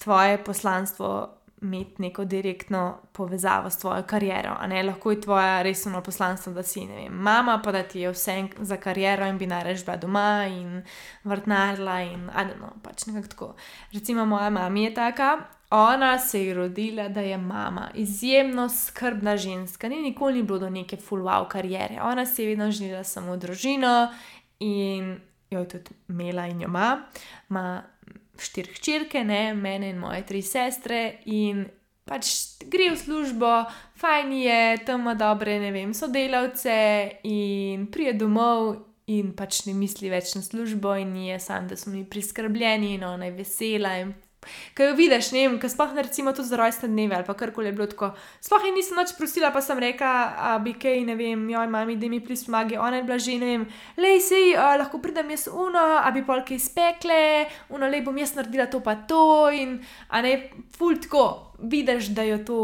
[0.00, 4.56] tvoje poslanstvo imeti neko direktno povezavo s tvojo kariero.
[4.86, 8.76] Lahko je tvoje resno poslanstvo, da si vem, mama, pa da ti je vse za
[8.76, 10.82] kariero in bi najraž bila doma in
[11.24, 13.54] vrtnarila in adeno, pač nekako tako.
[13.92, 15.38] Recimo moja mama je taka.
[15.70, 20.70] Ona se je rodila, da je mama, izjemno skrbna ženska, ni nikoli ni bilo do
[20.70, 22.00] neke full-wow karijere.
[22.02, 24.08] Ona se je vedno želela samo družino
[24.58, 25.20] in
[25.50, 27.02] jo je tudi imela in jo ima.
[27.48, 27.82] Ma
[28.42, 31.64] štiri hčerke, ne, mene in moje tri sestre, in
[32.08, 32.30] pač
[32.66, 33.50] gre v službo,
[34.00, 36.76] fajn je, tam ima dobre, ne vem, sodelavce,
[37.28, 38.86] in prije domov.
[39.10, 43.04] In pač ne misli več na službo, in je sam, da smo mi priskrbljeni, in
[43.04, 44.12] ona je vesela, in
[44.74, 47.52] Kaj jo vidiš, ne vem, kaj sploh ne recimo tudi za rojstne dneve ali kar
[47.52, 48.10] koli je bilo tako.
[48.40, 51.98] Sploh je nisem več prosila, pa sem rekla, da bi kaj, ne vem, joj, mami,
[52.00, 52.78] da mi prismagi.
[52.80, 53.66] Ona je bila že, ne vem,
[54.00, 57.20] le si, lahko pridem jaz uno, a bi polke izpekle,
[57.76, 59.50] uno le bom jaz naredila to pa to.
[59.52, 60.34] In, a ne,
[60.76, 61.26] ful tako,
[61.60, 62.60] vidiš, da jo to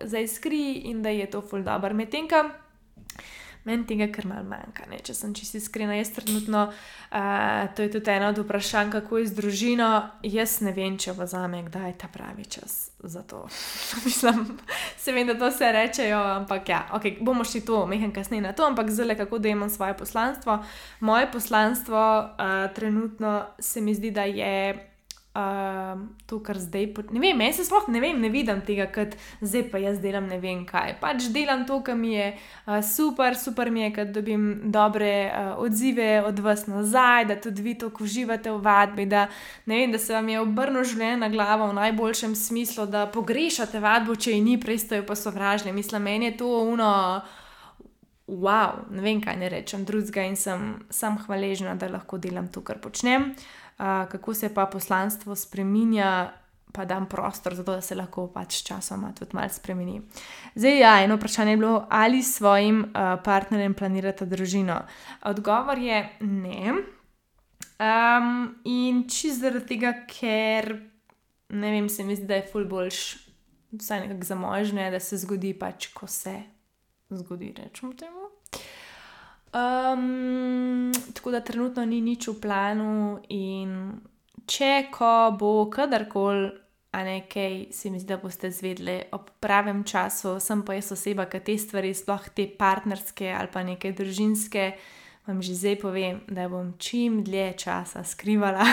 [0.00, 1.92] zdaj skri in da je to ful dobro.
[1.94, 2.28] Medtem,
[3.64, 4.86] meni tega kar mal manjka.
[4.90, 4.98] Ne?
[5.04, 9.26] Če sem čisto iskrena, jaz trenutno, uh, to je tudi eno od vprašanj, kako je
[9.30, 9.90] z družino.
[10.26, 13.44] Jaz ne vem, če bo za me kdaj ta pravi čas za to.
[14.04, 14.44] Mislim,
[14.98, 18.52] se vem, da to vse rečejo, ampak ja, okay, bomo šli to, mehen kasneje na
[18.52, 20.58] to, ampak zelo, kako da imam svoje poslanstvo.
[21.00, 24.91] Moje poslanstvo uh, trenutno se mi zdi, da je
[25.34, 26.86] uh, to, kar zdaj.
[27.10, 30.28] Ne vem, jaz se sploh ne vem, ne vidim tega, kot zdaj pa jaz delam
[30.30, 30.96] ne vem kaj.
[31.00, 35.52] Pač delam to, kar mi je uh, super, super mi je, da dobim dobre uh,
[35.62, 39.28] odzive od vas nazaj, da tudi vi to uživate v vadbi, da,
[39.66, 44.16] vem, da se vam je obrnilo življenje na glavo v najboljšem smislu, da pogrešate vadbo,
[44.16, 45.72] če ji ni, prej ste jo pa sovražni.
[45.72, 47.22] Mislim, meni je to uno.
[48.32, 50.62] Wow, ne vem, kaj ne rečem drugega, in sem,
[50.94, 53.32] sem hvaležna, da lahko delam to, kar počnem.
[53.82, 56.30] Uh, kako se pa poslanstvo spremenja,
[56.72, 59.96] pa dam prostor za to, da se lahko pač časoma tudi malo spremeni.
[60.54, 64.78] Zdaj, ja, eno vprašanje je bilo, ali s svojim uh, partnerjem planirate družino.
[65.26, 66.74] Odgovor je ne.
[67.82, 70.76] Um, in čez zaradi tega, ker
[71.50, 73.00] ne vem, se mi zdi, da je ful boljš,
[73.72, 76.38] vsaj nekako za možne, da se zgodi pač, ko se
[77.10, 78.30] zgodi, rečemo temu.
[79.52, 84.00] Um, tako da trenutno ni nič v planu, in
[84.48, 86.48] če ko bo kadarkoli,
[86.92, 90.92] a ne kaj, se mi zdi, da boste zvedeli ob pravem času, sem pa jaz
[90.96, 94.66] oseba, ki te stvari, sploh te partnerske ali pa neke družinske,
[95.26, 98.64] vam že zdaj povem, da bom čim dlje časa skrivala.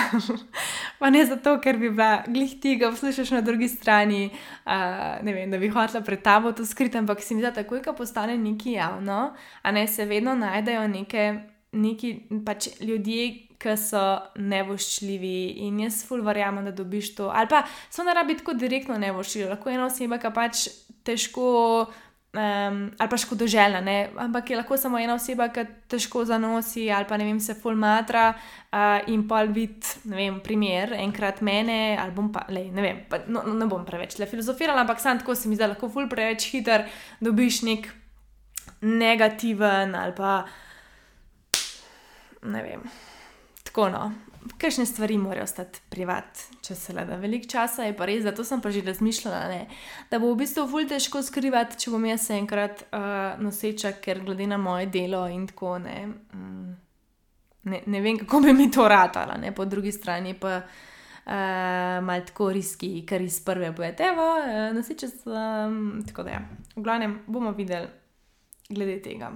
[1.00, 4.30] pa ne zato, ker bi bila glih tega, poslušaš na drugi strani,
[4.66, 7.54] uh, ne vem, da bi hotela pred tabo to skriti, ampak se mi zdi, da
[7.62, 9.20] takoj, ko postane nekaj javno,
[9.62, 11.32] a ne se vedno najdejo neke.
[11.70, 12.08] Neki
[12.42, 13.28] pač ljudje,
[13.62, 14.00] ki so
[14.42, 17.28] nevoščljivi in jaz ful verjamem, da dobiš to.
[17.30, 20.64] Ali pa samo ne rabi tako direktno nevoščljivo, lahko ena oseba, ki pač
[21.06, 21.46] težko.
[22.30, 24.10] Um, ali pa škodoželjna, ne?
[24.16, 28.28] ampak je lahko samo ena oseba, ki težko zanosi, ali pa ne vem, se fulmatra
[28.30, 33.00] uh, in pa vid, ne vem, primer, enkrat mene, ali bom pa, lej, ne vem,
[33.10, 35.90] pa, no, no, ne bom preveč le filozofirala, ampak sam tako se mi zdi, lahko
[35.90, 36.86] ful preveč hiter
[37.18, 37.90] dobiš nek
[38.86, 40.44] negativen ali pa
[42.46, 42.86] ne vem.
[43.66, 44.06] Tako no,
[44.58, 48.44] kakšne stvari morajo ostati privat, če se le da veliko časa, je pa res, zato
[48.44, 49.60] sem pa že razmišljala, ne,
[50.10, 54.48] da bo v bistvu ful težko skrivati, če bom jaz enkrat uh, noseča, ker glede
[54.50, 55.98] na moje delo in tako ne.
[56.34, 56.70] Mm,
[57.72, 60.60] ne, ne vem, kako bi mi to ratala, ne po drugi strani pa.
[60.60, 60.86] Uh,
[62.02, 65.74] Mal tako riski, kar iz prve boje, evo, uh, noseča sem.
[66.08, 66.40] Tako da, ja.
[66.74, 67.86] v glavnem bomo videli,
[68.72, 69.28] glede tega.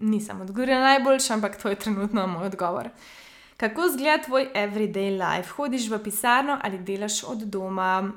[0.00, 2.88] Nisem odgovorila najboljši, ampak to je trenutno moj odgovor.
[2.88, 3.25] Uh,
[3.56, 5.50] Kako izgleda tvoj everyday life?
[5.56, 8.12] Hodiš v pisarno ali delaš od doma?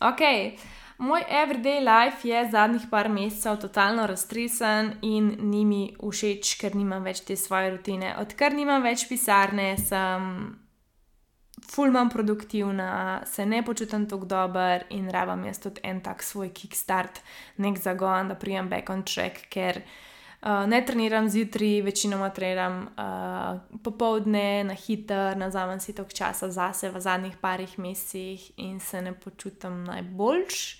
[0.00, 0.20] Ok,
[0.98, 7.04] moj everyday life je zadnjih par mesecev totalno raztresen in ni mi všeč, ker nimam
[7.06, 8.16] več te svoje rutine.
[8.18, 10.26] Odkar nimam več pisarne, sem
[11.70, 17.22] fulman produktivna, se ne počutim tako dober in rabam jaz tudi en tak svoj kickstart,
[17.62, 19.82] nek zagon, da prijem back on track, ker.
[20.46, 26.90] Uh, ne treniram zjutraj, večinoma treniram uh, popovdne, na hitro, nazamem si toliko časa zase
[26.90, 30.78] v zadnjih parih mesecih in se ne počutim najboljš.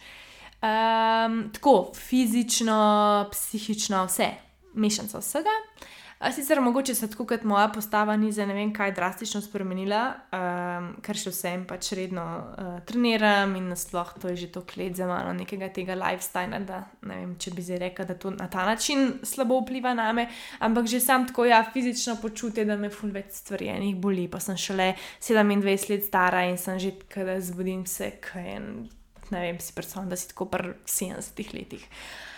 [0.63, 4.31] Um, tako fizično, psihično, vse,
[4.75, 5.51] mešanica vsega.
[5.51, 10.01] Uh, Sicer mogoče se tako kot moja postava ni za ne vem kaj drastično spremenila,
[10.33, 14.97] um, ker še vsem pač redno uh, treniram in nasploh to je že to klet
[14.97, 18.49] za mano nekega tega lifestyla, da ne vem, če bi zdaj rekel, da to na
[18.49, 20.25] ta način slabo vpliva na me,
[20.65, 24.41] ampak že sam tako ja, fizično počutje, da me ful več stvari enih boli, pa
[24.41, 28.63] sem šele 27 let stara in sem že, kada zbudim se, kaj je,
[29.37, 31.85] ne vem, si predstavljam, da si tako pri 70 letih.
[31.85, 32.36] Uh,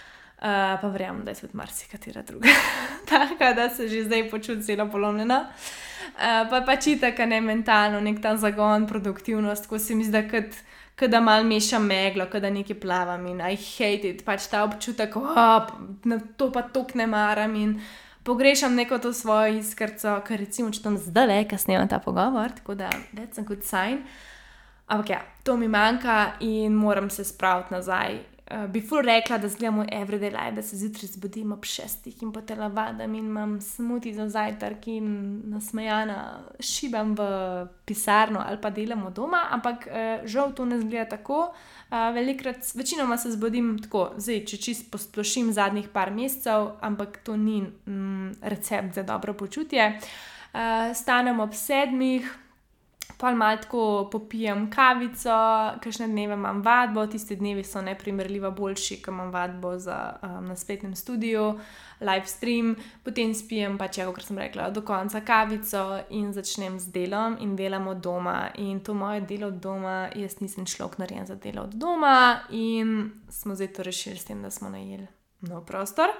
[0.81, 2.49] pa verjamem, da je tudi marsikatera druga.
[3.11, 5.47] Tako da se že zdaj počutim zelo polomljena.
[6.09, 10.23] Uh, pa pač tako ne mentalno, nek ta zagon, produktivnost, ko se mi zdi,
[10.99, 15.17] da, da mal mešam meglo, da nekaj plavam in I hate it, pač ta občutek,
[15.17, 15.69] oh,
[16.37, 17.81] to pa tok ne maram in
[18.23, 22.75] pogrešam neko to svojo iskrco, ker recimo, če tam zdaj le, kasneje ta pogovor, tako
[22.75, 24.03] da, that's a good sign.
[24.89, 28.19] Ampak ja, to mi manjka in moram se spraviti nazaj
[28.51, 32.23] uh, bi ful rekla, da zgledam moj everyday life, da se zjutraj zbudim ob šestih
[32.23, 35.09] in potem vadam in imam smuti za zajtrk in
[35.45, 37.27] nasmejana šibam v
[37.85, 41.53] pisarno ali pa delam od doma, ampak uh, žal to ne zgleda tako.
[41.91, 47.37] Uh, velikrat, večinoma se zbudim tako, zdaj, če čist posplošim zadnjih par mesecev, ampak to
[47.37, 49.95] ni mm, recept za dobro počutje.
[50.53, 52.29] Uh, stanem ob sedmih,
[53.17, 55.35] pa malo tako popijem kavico,
[55.83, 60.57] kakšne dneve imam vadbo, tiste dnevi so neprimerljivo boljši, ker imam vadbo za, um, na
[60.57, 61.59] spletnem studiu,
[62.01, 66.93] live stream, potem spijem pa če, kot sem rekla, do konca kavico in začnem z
[66.95, 68.51] delom in delam od doma.
[68.55, 73.11] In to moje delo od doma, jaz nisem človek narejen za delo od doma in
[73.31, 75.07] smo zdaj to rešili s tem, da smo najeli
[75.41, 76.15] nov prostor.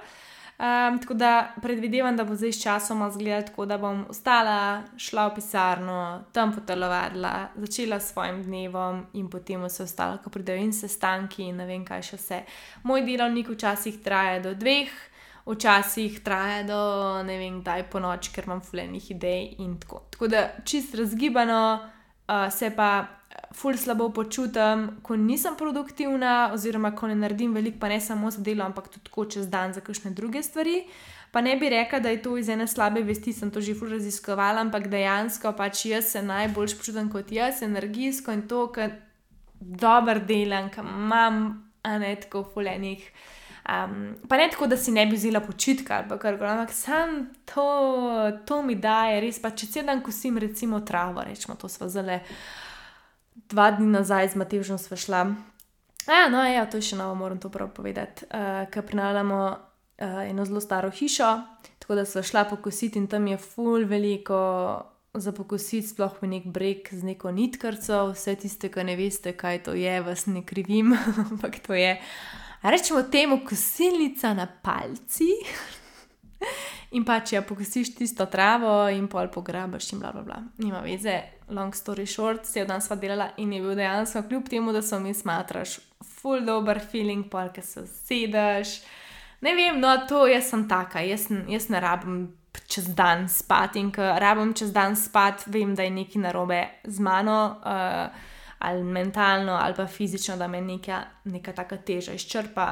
[0.59, 5.27] Um, tako da predvidevam, da bo zdaj s časom izgledalo tako, da bom ostala, šla
[5.27, 10.73] v pisarno, tam potelovadila, začela s svojim dnevom in potem vse ostalo, ko pridejo in
[10.73, 12.41] sestanki in ne vem kaj še vse.
[12.83, 14.91] Moj delovnik včasih traja do dveh,
[15.47, 16.81] včasih traja do
[17.23, 20.03] ne vem kdaj po noč, ker imam fulejnih idej in tako.
[20.11, 21.63] Tako da čist razgibano,
[22.27, 23.18] uh, se pa
[23.53, 28.41] ful slabo počutim, ko nisem produktivna, oziroma ko ne naredim veliko, pa ne samo za
[28.41, 30.83] delo, ampak tudi tako čez dan za kakšne druge stvari.
[31.31, 33.91] Pa ne bi rekla, da je to iz ene slabe vesti, sem to že ful
[33.93, 38.95] raziskovala, ampak dejansko pač jaz se najbolj počutim kot jaz, energijsko in to, ker
[39.59, 41.43] dober delam, ker imam,
[41.83, 43.03] a ne tako fulenih.
[43.69, 47.27] Um, pa ne tako, da si ne bi vzela počitka ali kar koli, ampak sam
[47.45, 47.65] to,
[48.45, 52.23] to mi daje, res pa če cel dan kosim, recimo travo, rečemo, to smo zale
[53.49, 55.23] dva dni nazaj z Matežom sva šla.
[56.07, 58.25] Ja, no, ja, to je še novo, moram to prav povedati.
[58.29, 61.33] Uh, Ker prenavljamo uh, eno zelo staro hišo,
[61.81, 64.39] tako da sva šla pokositi in tam je full veliko
[65.13, 68.09] za pokositi, sploh v nek breg z neko nitkarco.
[68.13, 70.93] Vse tiste, ki ne veste, kaj to je, vas ne krivim,
[71.29, 71.97] ampak to je.
[72.63, 75.29] Rečemo temu kosilnica na palci.
[76.97, 80.39] In pa če pokosiš tisto travo in pol pograbiš, in bla, bla, bla.
[80.57, 81.19] Nima veze,
[81.53, 84.81] long story short, se je dan sva delala in je bil dejansko, kljub temu, da
[84.81, 88.79] so mi smatraš, full dober feeling, pol, ki se sedeš.
[89.45, 92.17] Ne vem, no, to jaz sem taka, jaz, jaz ne rabim
[92.69, 97.05] čez dan spati in ker rabim čez dan spati, vem, da je nekaj narobe z
[97.05, 97.39] mano.
[97.61, 98.27] Uh,
[98.59, 100.97] Ali mentalno, ali pa fizično, da me neka,
[101.31, 102.65] neka taka teža izčrpa,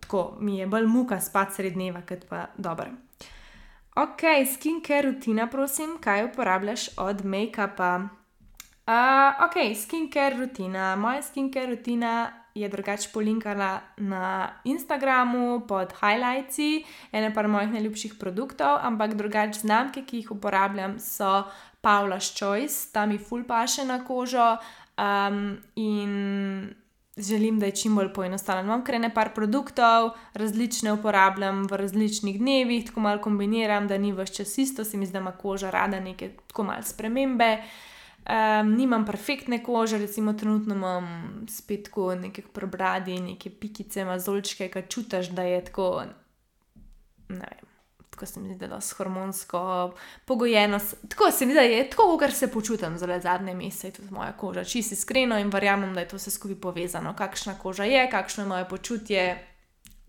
[0.00, 2.90] tako mi je bolj muka spati sred dneva, kot pa dobro.
[3.92, 4.22] Ok,
[4.54, 8.08] skincare rutina, prosim, kaj uporabljaš od make-upa?
[8.88, 10.96] Uh, ok, skincare rutina.
[10.96, 18.78] Moja skincare rutina je drugače polinkana na Instagramu pod highlightsi, ene pa mojih najljubših produktov,
[18.80, 21.44] ampak drugače znamke, ki jih uporabljam, so
[21.84, 24.56] Paula's Choice, tam mi full paše na kožo.
[24.96, 26.74] Um, in
[27.16, 28.66] želim, da je čim bolj poenostavljen.
[28.66, 34.34] Imam kar nekaj produktov, različne uporabljam v različnih dnevih, tako malo kombiniram, da ni vse
[34.34, 37.56] čas isto, se mi zdi, da ima koža rada neke tako malce spremembe.
[38.22, 41.06] Um, nimam perfektne kože, recimo trenutno imam
[41.48, 46.04] spet tako neke prebradi, neke pikice, mazolčke, ki čutiš, da je tako,
[47.28, 47.71] ne vem,
[48.22, 49.92] tako se mi zdi, da je hormonsko
[50.24, 50.78] pogojeno.
[51.08, 54.32] Tako se mi zdi, da je tako, kar se počutim za zadnje mesece, tudi moja
[54.32, 54.64] koža.
[54.64, 58.48] Čisto iskreno in verjamem, da je to vse skupaj povezano, kakšna koža je, kakšno je
[58.48, 59.46] moje počutje.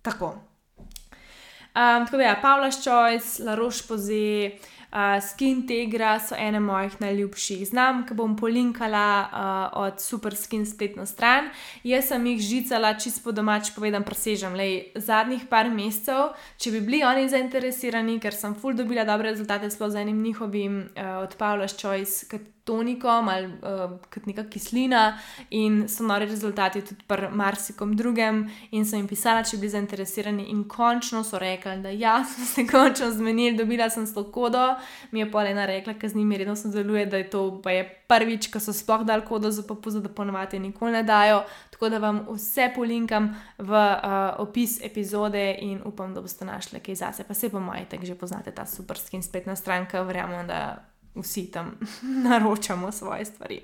[0.02, 0.26] Tako.
[0.26, 4.60] Um, tako da je ja, Pavlaš Choice, La Roche Posay.
[4.94, 10.68] Uh, Skin Tegra so ene mojih najljubših znamk, ki bom polinkala uh, od Super Skin
[10.70, 11.48] spletno stran.
[11.82, 16.36] Jaz sem jih žicala, čisto domač povedam, presežem le zadnjih par mesecev.
[16.62, 20.84] Če bi bili oni zainteresirani, ker sem full dobila dobre rezultate, sploh z enim njihovim
[20.86, 22.30] uh, od Pavlaš Choice,
[22.64, 25.18] tonikom ali uh, kot neka kislina,
[25.50, 28.46] in so nori rezultati tudi pri marsikom drugem.
[28.72, 32.68] In sem jim pisala, če bi zainteresirani, in končno so rekli, da ja, sem se
[32.72, 34.64] končno zmenil, dobila sem to kodo.
[35.12, 37.84] Mi je pa ena rekla, ker z njimi redno sodeluje, da je to pa je
[38.08, 41.44] prvič, ko so sploh dal kodo za popuzo, da ponovadi nikoli ne dajo.
[41.74, 46.96] Tako da vam vse polinkam v uh, opis epizode in upam, da boste našli kaj
[46.96, 47.28] zase.
[47.28, 51.52] Pa se po mojem, tako že poznate ta super skin spletna stranka, verjamem, da vsi
[51.52, 51.76] tam
[52.30, 53.62] naročamo svoje stvari.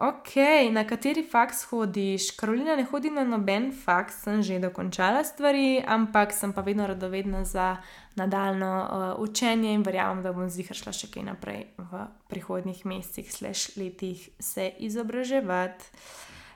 [0.00, 0.32] Ok,
[0.72, 2.30] na kateri faks hodiš?
[2.30, 7.44] Karolina ne hodi na noben faks, sem že dokončala stvari, ampak sem pa vedno radovedna
[7.44, 7.76] za
[8.16, 13.76] nadaljno uh, učenje in verjamem, da bom zvihršla še kaj naprej v prihodnjih mesecih, slash
[13.76, 15.92] letih se izobraževati.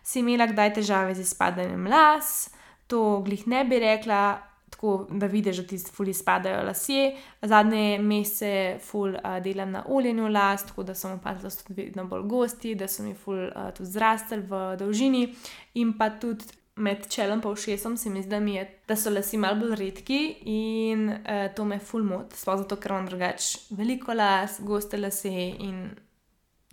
[0.01, 2.49] Si imela kdaj težave z izpadanjem las?
[2.89, 4.41] To glih ne bi rekla,
[4.75, 7.17] tako da vidiš, da ti fuli spadajo lasje.
[7.43, 11.83] Zadnje mesece ful uh, delam na oljenju las, tako da sem opazila, da so tudi
[11.83, 15.29] vedno bolj gosti, da so mi ful uh, tudi zrastel v dolžini
[15.75, 16.45] in pa tudi.
[16.77, 19.77] Med čelom in všesom se mi zdi, da, mi je, da so lasi malo bolj
[19.79, 25.31] redki in uh, to me fulmot, sploh zato, ker imam drugače veliko las, goste lase
[25.31, 25.93] in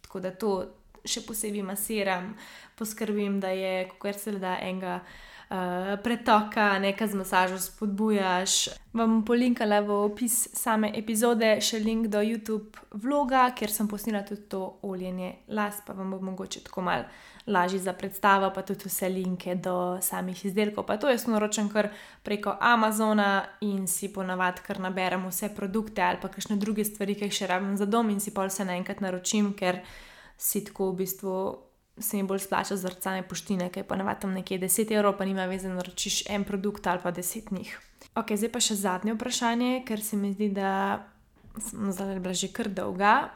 [0.02, 0.56] tako da to
[1.06, 2.34] še posebej masiram,
[2.82, 5.20] poskrbim, da je, kako se le da, enega uh,
[6.04, 8.70] pretoka, nekaj z masažo spodbujaš.
[8.94, 14.48] Vam polinkala v opis same epizode še link do YouTube vloga, kjer sem posnela tudi
[14.52, 17.04] to oljenje las, pa vam bo mogoče tako mal
[17.48, 20.86] lažje za predstavo, pa tudi vse linke do samih izdelkov.
[20.86, 21.90] Pa to jaz naročam kar
[22.24, 27.28] preko Amazona in si ponavadi kar naberem vse produkte ali pa kakšne druge stvari, ki
[27.28, 29.82] jih še rabim za dom in si pa vse naenkrat naročim, ker
[30.38, 31.36] si tako v bistvu
[32.02, 35.46] se mi bolj splača zrcane poštine, ki je pa navadno nekje 10 evrov, pa nima
[35.46, 37.80] veze, da naročiš en produkt ali pa deset njih.
[38.16, 41.08] Ok, zdaj pa še zadnje vprašanje, ker se mi zdi, da
[41.60, 43.32] sem zdaj bila že kar dolga.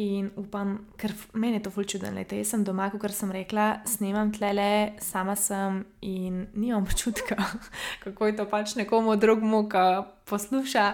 [0.00, 4.30] In upam, ker meni je to fulč čudno, da sem doma, kot sem rekla, snemam
[4.32, 7.36] tlele, sama sem in nimam občutka,
[8.04, 9.84] kako je to pač nekomu drugemu, ki
[10.24, 10.86] posluša.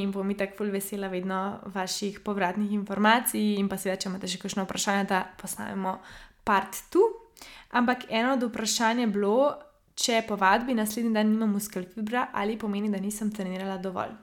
[0.00, 3.58] In bom tako fulj vesela vedno vaših povratnih informacij.
[3.60, 5.98] In pa seveda, če imate še kakšno vprašanje, da postavimo
[6.46, 7.02] part tu.
[7.76, 9.38] Ampak eno od vprašanj je bilo,
[9.98, 14.14] če po vadbi naslednji dan nimam muskelfibra ali pomeni, da nisem trenirala dovolj.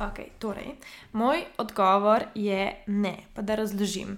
[0.00, 0.74] Ok, torej,
[1.14, 4.16] moj odgovor je ne, pa da razložim.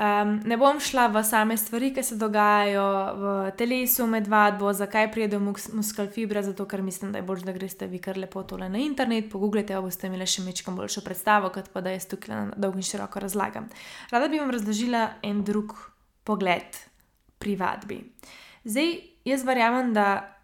[0.00, 2.84] Um, ne bom šla v same stvari, ki se dogajajo
[3.20, 7.44] v telesu med vadbo, zakaj pride do muskal fibra, zato ker mislim, da je bolje,
[7.44, 11.04] da greste vi kar lepo tole na internet, pogooglite, pa boste imeli še mečkam boljšo
[11.04, 13.68] predstavo, kot pa da jaz tukaj na dolgo in široko razlagam.
[14.10, 15.76] Rada bi vam razložila en drug
[16.24, 16.76] pogled
[17.38, 18.02] pri vadbi.
[18.64, 18.92] Zdaj,
[19.24, 20.36] jaz verjamem, da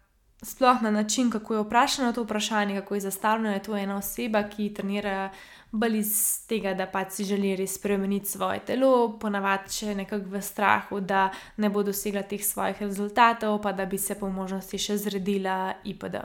[0.43, 4.43] sploh na način, kako je vprašano to vprašanje, kako je zastavljeno, je to ena oseba,
[4.49, 5.29] ki trenira
[5.71, 6.13] bolj iz
[6.47, 11.29] tega, da pač si želi res spremeniti svoje telo, ponavadi še nekako v strahu, da
[11.57, 16.21] ne bo dosegla teh svojih rezultatov, pa da bi se po možnosti še zredila IPD.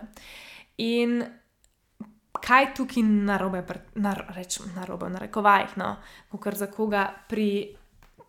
[0.78, 1.22] In
[2.42, 5.96] kaj tukaj narobe, nar, rečem, narobe, na rekovajih, no,
[6.40, 7.76] kar za koga pri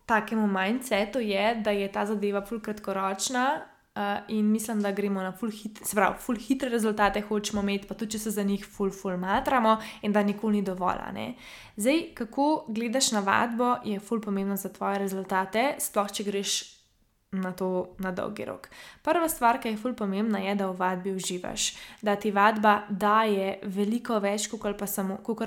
[0.06, 3.46] takemu mindsetu je, da je ta zadeva fulj kratkoročna,
[3.94, 7.94] Uh, in mislim, da gremo na full, hit, pravi, full hitre rezultate, hočemo imeti, pa
[7.94, 10.98] tudi če se za njih full, full matramo, in da nikoli ni dovolj.
[11.76, 16.56] Zdaj, kako gledaš na vadbo, je full pomembno za tvoje rezultate, sploh če greš
[17.40, 18.68] na to na dolgi rok.
[19.02, 23.58] Prva stvar, ki je fulj pomembna, je, da v vadbi uživaš, da ti vadba daje
[23.62, 24.86] veliko več, kot pa,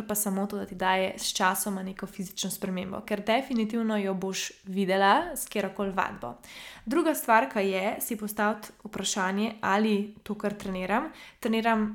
[0.07, 4.51] pa samo to, da ti daje s časom neko fizično spremembo, ker definitivno jo boš
[4.65, 6.35] videla s kjerkoli vadbo.
[6.85, 11.89] Druga stvar, ki je, si postaviti vprašanje, ali to, kar treniram, treniram.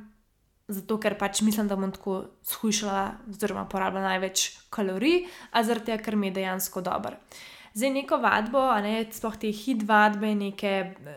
[0.72, 6.04] Zato, ker pač mislim, da bom tako shujšala, oziroma porabila največ kalorij, a zaradi tega,
[6.04, 7.18] ker mi je dejansko dobro.
[7.74, 10.72] Zdaj neko vadbo, ne, sploh te hit vadbe, neke,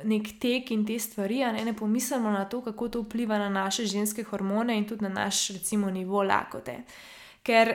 [0.08, 3.86] nek tek in te stvari, ne, ne pomislimo na to, kako to vpliva na naše
[3.86, 6.78] ženske hormone in tudi na naš, recimo, nivo lakote.
[7.44, 7.74] Ker,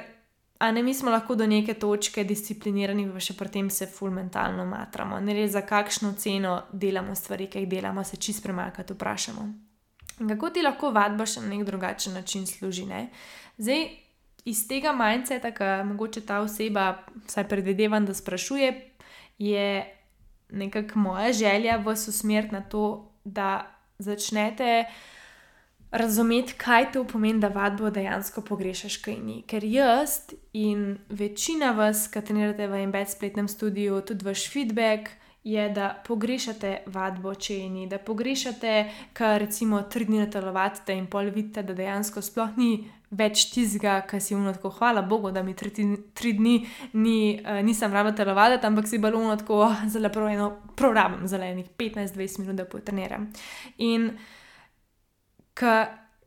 [0.59, 4.65] a ne, mi smo lahko do neke točke disciplinirani, pa še pri tem se fulmentalno
[4.65, 5.21] matramo.
[5.21, 9.49] Ne res za kakšno ceno delamo stvari, ki jih delamo, se čist premakati vprašamo.
[10.21, 12.87] In kako ti lahko vadba še na nek drugačen način služi?
[12.89, 13.09] Ne?
[13.61, 13.89] Zdaj,
[14.51, 16.91] iz tega mindseta, ki mogoče ta oseba,
[17.27, 18.73] vsaj predvidevam, da sprašuje,
[19.39, 19.67] je
[20.51, 23.67] nekako moja želja vas usmeriti na to, da
[23.99, 24.85] začnete
[25.91, 29.43] razumeti, kaj to pomeni, da vadbo dejansko pogrešaš, kaj ni.
[29.47, 30.11] Ker jaz
[30.53, 35.11] in večina vas, ki trenirate v enem spletnem studiu, tudi vaš feedback.
[35.45, 38.73] Je, da pogrešate vadbo, če je ni, da pogrešate,
[39.17, 42.75] kar recimo tri dni telovadite in pol vidite, da dejansko sploh ni
[43.11, 45.73] več tizga, ki si umno tako, hvala Bogu, da mi tri,
[46.15, 46.55] tri dni
[46.93, 50.93] ni, uh, nisem rabila telovaditi, ampak si bolj umno tako, oh, zelo prav eno, prav
[50.99, 53.31] rabim zelenih 15-20 minut, da potreniram.
[53.79, 54.11] In
[55.57, 55.75] ko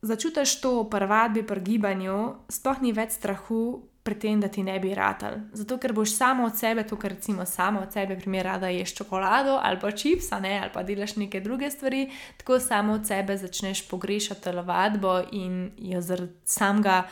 [0.02, 3.64] začutiš to pri vadbi, pri gibanju, sploh ni več strahu
[4.04, 5.38] pri tem, da ti ne bi ratal.
[5.56, 8.96] Zato, ker boš samo od sebe, to, kar recimo samo od sebe, primer, da ješ
[8.96, 13.88] čokolado ali pa čips, ali pa delaš neke druge stvari, tako samo od sebe začneš
[13.88, 17.04] pogrešati telovadbo in jo zaradi samega.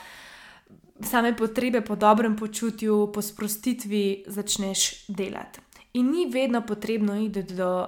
[1.01, 5.59] Same potrebe po dobrem počutju, po sprostitvi, začneš delati.
[5.93, 7.87] In ni vedno potrebno iti do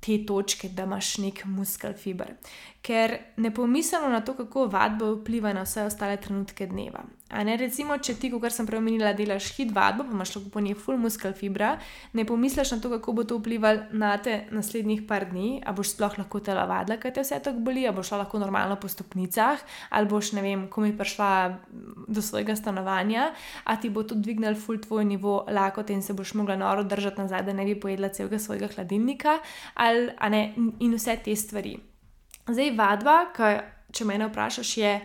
[0.00, 2.34] te točke, da imaš nek muskel fiber.
[2.82, 7.04] Ker ne pomislimo na to, kako vadba vpliva na vse ostale trenutke dneva.
[7.32, 10.60] Ne, recimo, če ti, kot sem prej omenila, delaš hit vadbo, pa imaš lahko po
[10.60, 11.76] njej full muskel fibra,
[12.12, 15.94] ne pomisliš na to, kako bo to vplivalo na te naslednjih par dni, a boš
[15.94, 19.62] sploh lahko telovadila, kaj te vse tako boli, a boš šla lahko normalno po stopnicah,
[19.96, 21.30] ali boš, ne vem, komi prišla
[22.08, 23.30] do svojega stanovanja,
[23.64, 27.22] a ti bo to dvignil full tvoj nivo lakote in se boš mogla noro držati
[27.22, 29.38] nazaj, da ne bi pojedla celega svojega hladilnika,
[29.74, 30.44] ali, ne,
[30.82, 31.78] in vse te stvari.
[32.48, 33.52] Zdaj, vadba, ki,
[33.92, 34.96] če me vprašaš, je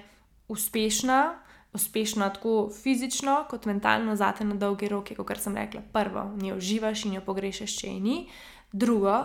[0.47, 1.19] uspešna
[1.77, 5.81] uspešno, tako fizično, kot mentalno, zate na dolge roke, kot sem rekla.
[5.93, 8.17] Prvo, v njej uživaš in jo pogrešaš, če je ni.
[8.71, 9.17] Drugo,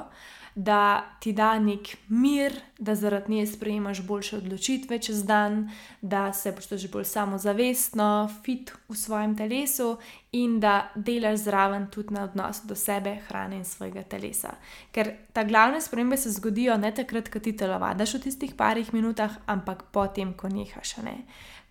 [0.55, 6.55] da ti da nek mir, da zaradi nje sprejemaš boljše odločitve čez dan, da se
[6.55, 9.97] počutiš bolj samozavestno, fit v svojem telesu
[10.33, 14.55] in da delaš zraven tudi na odnosu do sebe, hrane in svojega telesa.
[14.93, 19.31] Ker ta glavne spremembe se zgodijo ne takrat, ko ti telovadaš v tistih parih minutah,
[19.47, 20.97] ampak potem, ko nehaš.
[20.97, 21.17] Ne?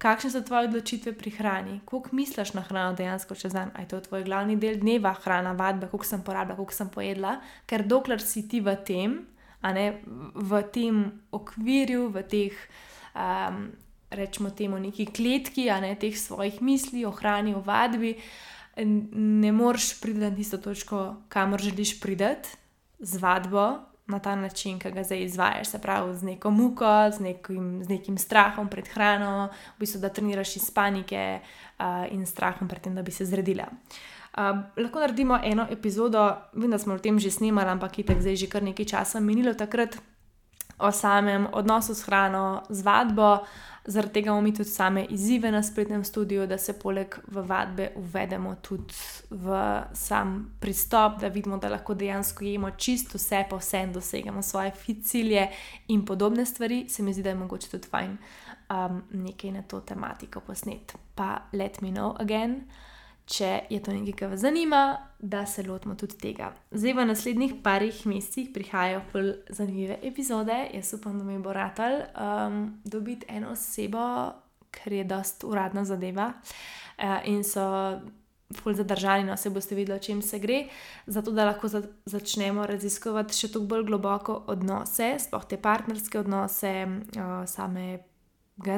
[0.01, 4.07] Kakšne so tvoje odločitve pri hrani, koliko misliš na hrano dejansko čez dan, to je
[4.07, 7.35] tvoj glavni del dneva, hrana, vadba, koliko sem porabila, koliko sem pojedla,
[7.69, 9.19] ker dokler si ti v tem,
[9.61, 9.85] ne,
[10.33, 12.57] v tem okvirju, v teh,
[13.13, 13.67] um,
[14.09, 18.15] rečemo temu, neki kletki, a ne teh svojih misli o hrani, o vadbi,
[18.81, 22.57] ne moreš priti na tisto točko, kamor želiš priti
[22.99, 27.19] z vadbo, na ta način, ki ga zdaj izvajaš, se pravi z neko muko, z
[27.19, 32.67] nekim, z nekim strahom pred hrano, v bistvu da treniraš iz panike uh, in strahom
[32.67, 33.67] pred tem, da bi se zredila.
[33.67, 38.21] Uh, lahko naredimo eno epizodo, vem, da smo o tem že snimali, ampak je tako
[38.21, 39.97] zdaj že kar nekaj časa minilo takrat.
[40.81, 43.45] o samem odnosu s hrano, z vadbo.
[43.85, 48.93] Zaradi tega imamo tudi same izzive na spletnem studiu, da se poleg vadbe uvedemo tudi
[49.29, 49.55] v
[49.93, 54.71] sam pristop, da vidimo, da lahko dejansko jemo čisto vse, pa vse in dosegamo svoje
[55.03, 55.47] cilje
[55.87, 56.85] in podobne stvari.
[56.89, 58.17] Se mi zdi, da je mogoče tudi fajn
[58.69, 60.95] um, nekaj na to tematiko posnet.
[61.15, 62.61] Pa let me know again
[63.25, 66.51] če je to nekaj, kar vas zanima, da se lotimo tudi tega.
[66.71, 70.57] Zdaj, v naslednjih parih mesecih prihajajo bolj zanimive epizode.
[70.73, 74.07] Jaz upam, da mi bo ratelj um, dobiti eno osebo,
[74.71, 77.67] ker je dost uradna zadeva uh, in so.
[78.51, 80.65] Ful zadržani, no se boste videli, o čem se gre,
[81.07, 86.73] zato da lahko za, začnemo raziskovati še toliko bolj globoko odnose, sploh te partnerske odnose,
[87.15, 87.85] uh, same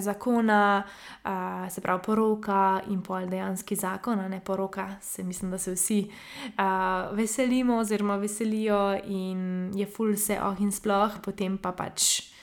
[0.01, 0.83] zakona,
[1.25, 6.11] uh, se pravi poroka in pol dejanski zakon, ne poroka, se mislim, da se vsi
[6.45, 12.33] uh, veselimo oziroma veselijo in je ful vse oh in sploh, potem pa pač.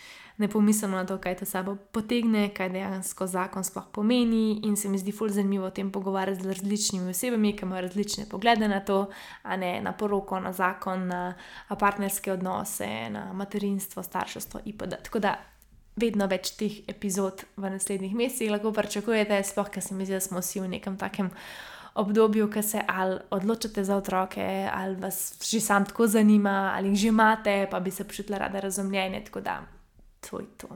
[0.41, 4.89] Ne pomislimo na to, kaj to sabo potegne, kaj dejansko zakon sploh pomeni, in se
[4.89, 8.81] mi zdi fully zanimivo o tem pogovarjati z različnimi osebami, ki imajo različne poglede na
[8.81, 9.11] to,
[9.43, 11.35] a ne na poroko, na zakon, na
[11.79, 14.61] partnerske odnose, na materinstvo, starševstvo.
[15.03, 15.37] Tako da
[16.01, 20.25] vedno več teh epizod v naslednjih mesecih lahko pričakujete, sploh, ker se mi zdi, da
[20.25, 21.31] smo vsi v nekem takem
[22.01, 26.99] obdobju, ki se ali odločate za otroke, ali vas že sam tako zanima, ali jih
[26.99, 29.25] že imate, pa bi se počutili rada razumljene.
[29.25, 29.61] Tako da,
[30.21, 30.69] to je to.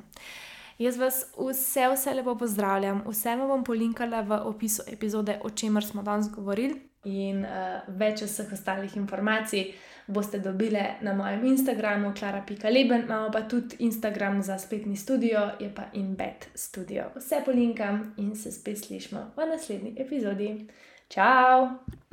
[0.79, 5.85] Jaz vas vse, vse lepo pozdravljam, vse vam bom polinkala v opisu epizode, o čemer
[5.87, 9.75] smo danes govorili, in uh, več vseh ostalih informacij
[10.07, 15.83] boste dobili na mojem Instagramu, klara.leben, imamo pa tudi Instagram za spletni studio, je pa
[15.93, 17.05] InBed Studio.
[17.17, 20.67] Vse polinkam in se spet slišmo v naslednji epizodi.
[21.09, 21.85] Ciao!